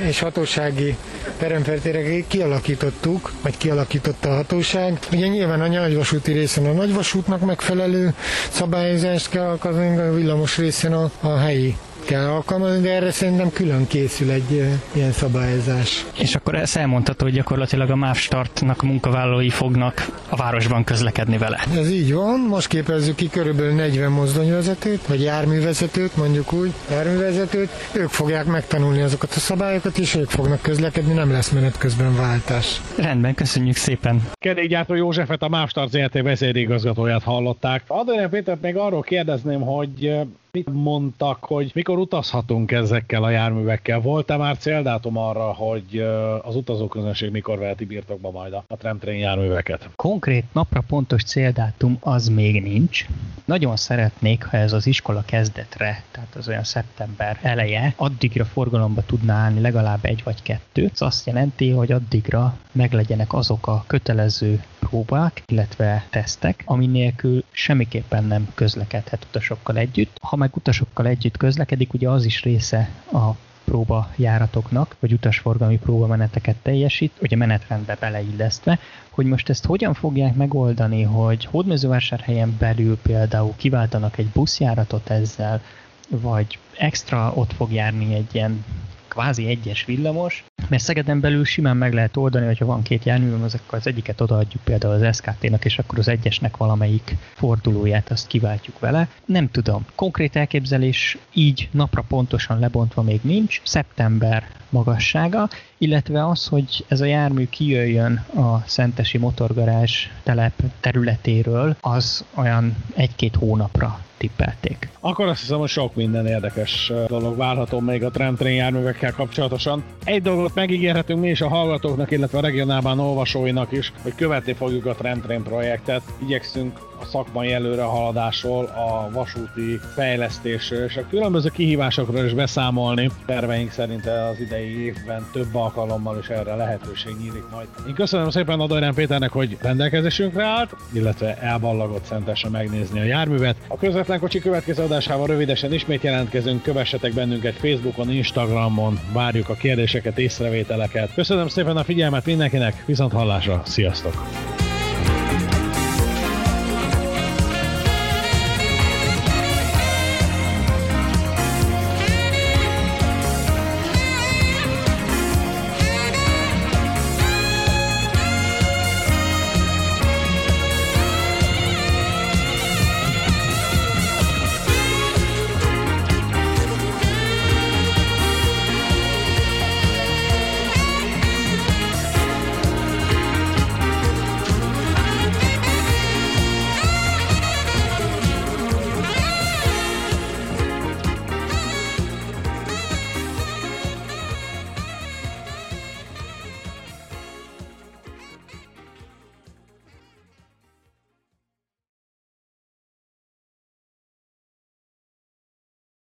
és 0.07 0.19
hatósági 0.19 0.95
peremfeltételeket 1.39 2.27
kialakítottuk, 2.27 3.31
vagy 3.41 3.57
kialakította 3.57 4.29
a 4.29 4.35
hatóság. 4.35 4.99
Ugye 5.11 5.27
nyilván 5.27 5.61
a 5.61 5.67
nagyvasúti 5.67 6.31
részen 6.31 6.65
a 6.65 6.71
nagyvasútnak 6.71 7.39
megfelelő 7.45 8.13
szabályozást 8.49 9.29
kell 9.29 9.43
alkalmazni, 9.45 9.97
a 9.97 10.13
villamos 10.13 10.57
részen 10.57 10.93
a, 10.93 11.09
a 11.21 11.37
helyi 11.37 11.75
kell 12.07 12.27
alkalmazni, 12.27 12.81
de 12.81 12.93
erre 12.93 13.11
szerintem 13.11 13.51
külön 13.51 13.87
készül 13.87 14.31
egy 14.31 14.51
ilyen 14.91 15.11
szabályozás. 15.11 16.05
És 16.19 16.35
akkor 16.35 16.55
ezt 16.55 16.75
elmondható, 16.75 17.25
hogy 17.25 17.33
gyakorlatilag 17.33 17.89
a 17.89 17.95
MÁV 17.95 18.15
Startnak 18.15 18.81
a 18.81 18.85
munkavállalói 18.85 19.49
fognak 19.49 20.07
a 20.29 20.35
városban 20.35 20.83
közlekedni 20.83 21.37
vele. 21.37 21.59
Ez 21.75 21.91
így 21.91 22.13
van, 22.13 22.39
most 22.39 22.67
képezzük 22.67 23.15
ki 23.15 23.29
körülbelül 23.29 23.73
40 23.73 24.11
mozdonyvezetőt, 24.11 25.07
vagy 25.07 25.21
járművezetőt, 25.21 26.17
mondjuk 26.17 26.53
úgy, 26.53 26.73
járművezetőt, 26.91 27.69
ők 27.93 28.09
fogják 28.09 28.45
megtanulni 28.45 29.01
azokat 29.01 29.33
a 29.35 29.39
szabályokat, 29.39 29.97
és 29.97 30.15
ők 30.15 30.29
fognak 30.29 30.61
közlekedni, 30.61 31.13
nem 31.13 31.31
lesz 31.31 31.49
menet 31.49 31.77
közben 31.77 32.15
váltás. 32.15 32.81
Rendben, 32.97 33.33
köszönjük 33.33 33.75
szépen. 33.75 34.29
Kerékgyártó 34.33 34.93
Józsefet, 34.93 35.41
a 35.41 35.47
MÁV 35.49 35.69
Start 35.69 35.91
ZRT 35.91 36.21
vezérigazgatóját 36.21 37.23
hallották. 37.23 37.83
Adrián 37.87 38.29
Pétert 38.29 38.61
még 38.61 38.75
arról 38.75 39.01
kérdezném, 39.01 39.61
hogy 39.61 40.11
mit 40.57 40.73
mondtak, 40.73 41.43
hogy 41.43 41.71
mikor 41.73 41.97
utazhatunk 41.97 42.71
ezekkel 42.71 43.23
a 43.23 43.29
járművekkel? 43.29 43.99
Volt-e 43.99 44.37
már 44.37 44.57
céldátum 44.57 45.17
arra, 45.17 45.53
hogy 45.53 45.99
az 46.41 46.55
utazóközönség 46.55 47.31
mikor 47.31 47.57
veheti 47.57 47.85
birtokba 47.85 48.31
majd 48.31 48.53
a 48.53 48.63
tramtrain 48.77 49.19
járműveket? 49.19 49.89
Konkrét 49.95 50.45
napra 50.51 50.83
pontos 50.87 51.23
céldátum 51.23 51.97
az 51.99 52.27
még 52.27 52.61
nincs. 52.61 53.05
Nagyon 53.45 53.75
szeretnék, 53.75 54.43
ha 54.43 54.57
ez 54.57 54.73
az 54.73 54.87
iskola 54.87 55.23
kezdetre, 55.25 56.03
tehát 56.11 56.35
az 56.35 56.47
olyan 56.47 56.63
szeptember 56.63 57.39
eleje, 57.41 57.93
addigra 57.95 58.45
forgalomba 58.45 59.01
tudná 59.05 59.35
állni 59.35 59.61
legalább 59.61 60.05
egy 60.05 60.21
vagy 60.23 60.41
kettő. 60.41 60.89
Ez 60.93 61.01
azt 61.01 61.25
jelenti, 61.25 61.69
hogy 61.69 61.91
addigra 61.91 62.57
meglegyenek 62.71 63.33
azok 63.33 63.67
a 63.67 63.83
kötelező 63.87 64.63
próbák, 64.89 65.43
illetve 65.47 66.05
tesztek, 66.09 66.63
ami 66.65 66.85
nélkül 66.85 67.43
semmiképpen 67.51 68.23
nem 68.23 68.47
közlekedhet 68.55 69.25
utasokkal 69.29 69.77
együtt. 69.77 70.17
Ha 70.21 70.35
meg 70.35 70.55
utasokkal 70.55 71.07
együtt 71.07 71.37
közlekedik, 71.37 71.93
ugye 71.93 72.09
az 72.09 72.25
is 72.25 72.43
része 72.43 72.89
a 73.11 73.31
próbajáratoknak, 73.63 74.95
vagy 74.99 75.13
utasforgalmi 75.13 75.77
próbameneteket 75.77 76.55
teljesít, 76.55 77.11
ugye 77.21 77.35
menetrendbe 77.35 77.97
beleillesztve, 77.99 78.79
hogy 79.09 79.25
most 79.25 79.49
ezt 79.49 79.65
hogyan 79.65 79.93
fogják 79.93 80.35
megoldani, 80.35 81.03
hogy 81.03 81.45
Hódmezővásárhelyen 81.45 82.55
belül 82.59 82.97
például 82.97 83.53
kiváltanak 83.55 84.17
egy 84.17 84.27
buszjáratot 84.27 85.09
ezzel, 85.09 85.61
vagy 86.09 86.59
extra 86.77 87.31
ott 87.35 87.53
fog 87.53 87.71
járni 87.73 88.13
egy 88.13 88.35
ilyen 88.35 88.65
kvázi 89.07 89.47
egyes 89.47 89.85
villamos, 89.85 90.45
mert 90.69 90.83
Szegeden 90.83 91.19
belül 91.19 91.45
simán 91.45 91.77
meg 91.77 91.93
lehet 91.93 92.17
oldani, 92.17 92.45
hogyha 92.45 92.65
van 92.65 92.81
két 92.81 93.03
járművem, 93.03 93.43
az 93.43 93.53
akkor 93.53 93.77
az 93.77 93.87
egyiket 93.87 94.21
odaadjuk 94.21 94.63
például 94.63 94.93
az 94.93 95.15
SKT-nak, 95.15 95.65
és 95.65 95.79
akkor 95.79 95.99
az 95.99 96.07
egyesnek 96.07 96.57
valamelyik 96.57 97.15
fordulóját 97.33 98.11
azt 98.11 98.27
kiváltjuk 98.27 98.79
vele. 98.79 99.07
Nem 99.25 99.51
tudom. 99.51 99.85
Konkrét 99.95 100.35
elképzelés 100.35 101.17
így 101.33 101.69
napra 101.71 102.03
pontosan 102.07 102.59
lebontva 102.59 103.01
még 103.01 103.19
nincs. 103.23 103.61
Szeptember 103.63 104.43
magassága, 104.69 105.49
illetve 105.77 106.27
az, 106.27 106.45
hogy 106.45 106.85
ez 106.87 107.01
a 107.01 107.05
jármű 107.05 107.47
kijöjjön 107.49 108.15
a 108.35 108.63
Szentesi 108.65 109.17
motorgarázs 109.17 110.07
telep 110.23 110.63
területéről, 110.79 111.75
az 111.81 112.25
olyan 112.33 112.75
egy-két 112.95 113.35
hónapra 113.35 113.99
tippelték. 114.17 114.89
Akkor 114.99 115.27
azt 115.27 115.39
hiszem, 115.39 115.57
hogy 115.57 115.69
sok 115.69 115.95
minden 115.95 116.27
érdekes 116.27 116.91
dolog 117.07 117.37
várható 117.37 117.79
még 117.79 118.03
a 118.03 118.09
tramtrain 118.09 118.55
járművekkel 118.55 119.13
kapcsolatosan. 119.13 119.83
Egy 120.03 120.21
dolgot 120.21 120.55
megígérhetünk 120.55 121.19
mi 121.19 121.29
is 121.29 121.41
a 121.41 121.47
hallgatóknak, 121.47 122.11
illetve 122.11 122.37
a 122.37 122.41
regionálban 122.41 122.99
olvasóinak 122.99 123.71
is, 123.71 123.93
hogy 124.01 124.15
követni 124.15 124.53
fogjuk 124.53 124.85
a 124.85 124.95
tramtrain 124.95 125.43
projektet. 125.43 126.01
Igyekszünk 126.21 126.79
a 127.01 127.05
szakmai 127.05 127.53
előre 127.53 127.83
haladásról, 127.83 128.65
a 128.65 129.09
vasúti 129.11 129.79
fejlesztésről 129.93 130.83
és 130.83 130.97
a 130.97 131.07
különböző 131.09 131.49
kihívásokról 131.49 132.25
is 132.25 132.33
beszámolni. 132.33 133.09
Terveink 133.25 133.71
szerint 133.71 134.05
az 134.05 134.39
idei 134.39 134.85
évben 134.85 135.25
több 135.31 135.55
alkalommal 135.55 136.17
is 136.17 136.27
erre 136.27 136.55
lehetőség 136.55 137.15
nyílik 137.17 137.43
majd. 137.51 137.67
Én 137.87 137.93
köszönöm 137.93 138.29
szépen 138.29 138.59
Adorján 138.59 138.93
Péternek, 138.93 139.31
hogy 139.31 139.57
rendelkezésünkre 139.61 140.43
állt, 140.43 140.75
illetve 140.93 141.37
elballagott 141.37 142.03
szentesen 142.03 142.51
megnézni 142.51 142.99
a 142.99 143.03
járművet. 143.03 143.55
A 143.67 143.77
közvetlen 143.77 144.19
kocsi 144.19 144.39
következő 144.39 144.83
adásával 144.83 145.27
rövidesen 145.27 145.73
ismét 145.73 146.03
jelentkezünk, 146.03 146.63
kövessetek 146.63 147.13
bennünket 147.13 147.53
Facebookon, 147.53 148.11
Instagramon, 148.11 148.99
várjuk 149.13 149.49
a 149.49 149.53
kérdéseket, 149.53 150.17
észrevételeket. 150.17 151.13
Köszönöm 151.13 151.47
szépen 151.47 151.77
a 151.77 151.83
figyelmet 151.83 152.25
mindenkinek, 152.25 152.83
viszont 152.85 153.11
hallásra, 153.11 153.61
sziasztok! 153.65 154.56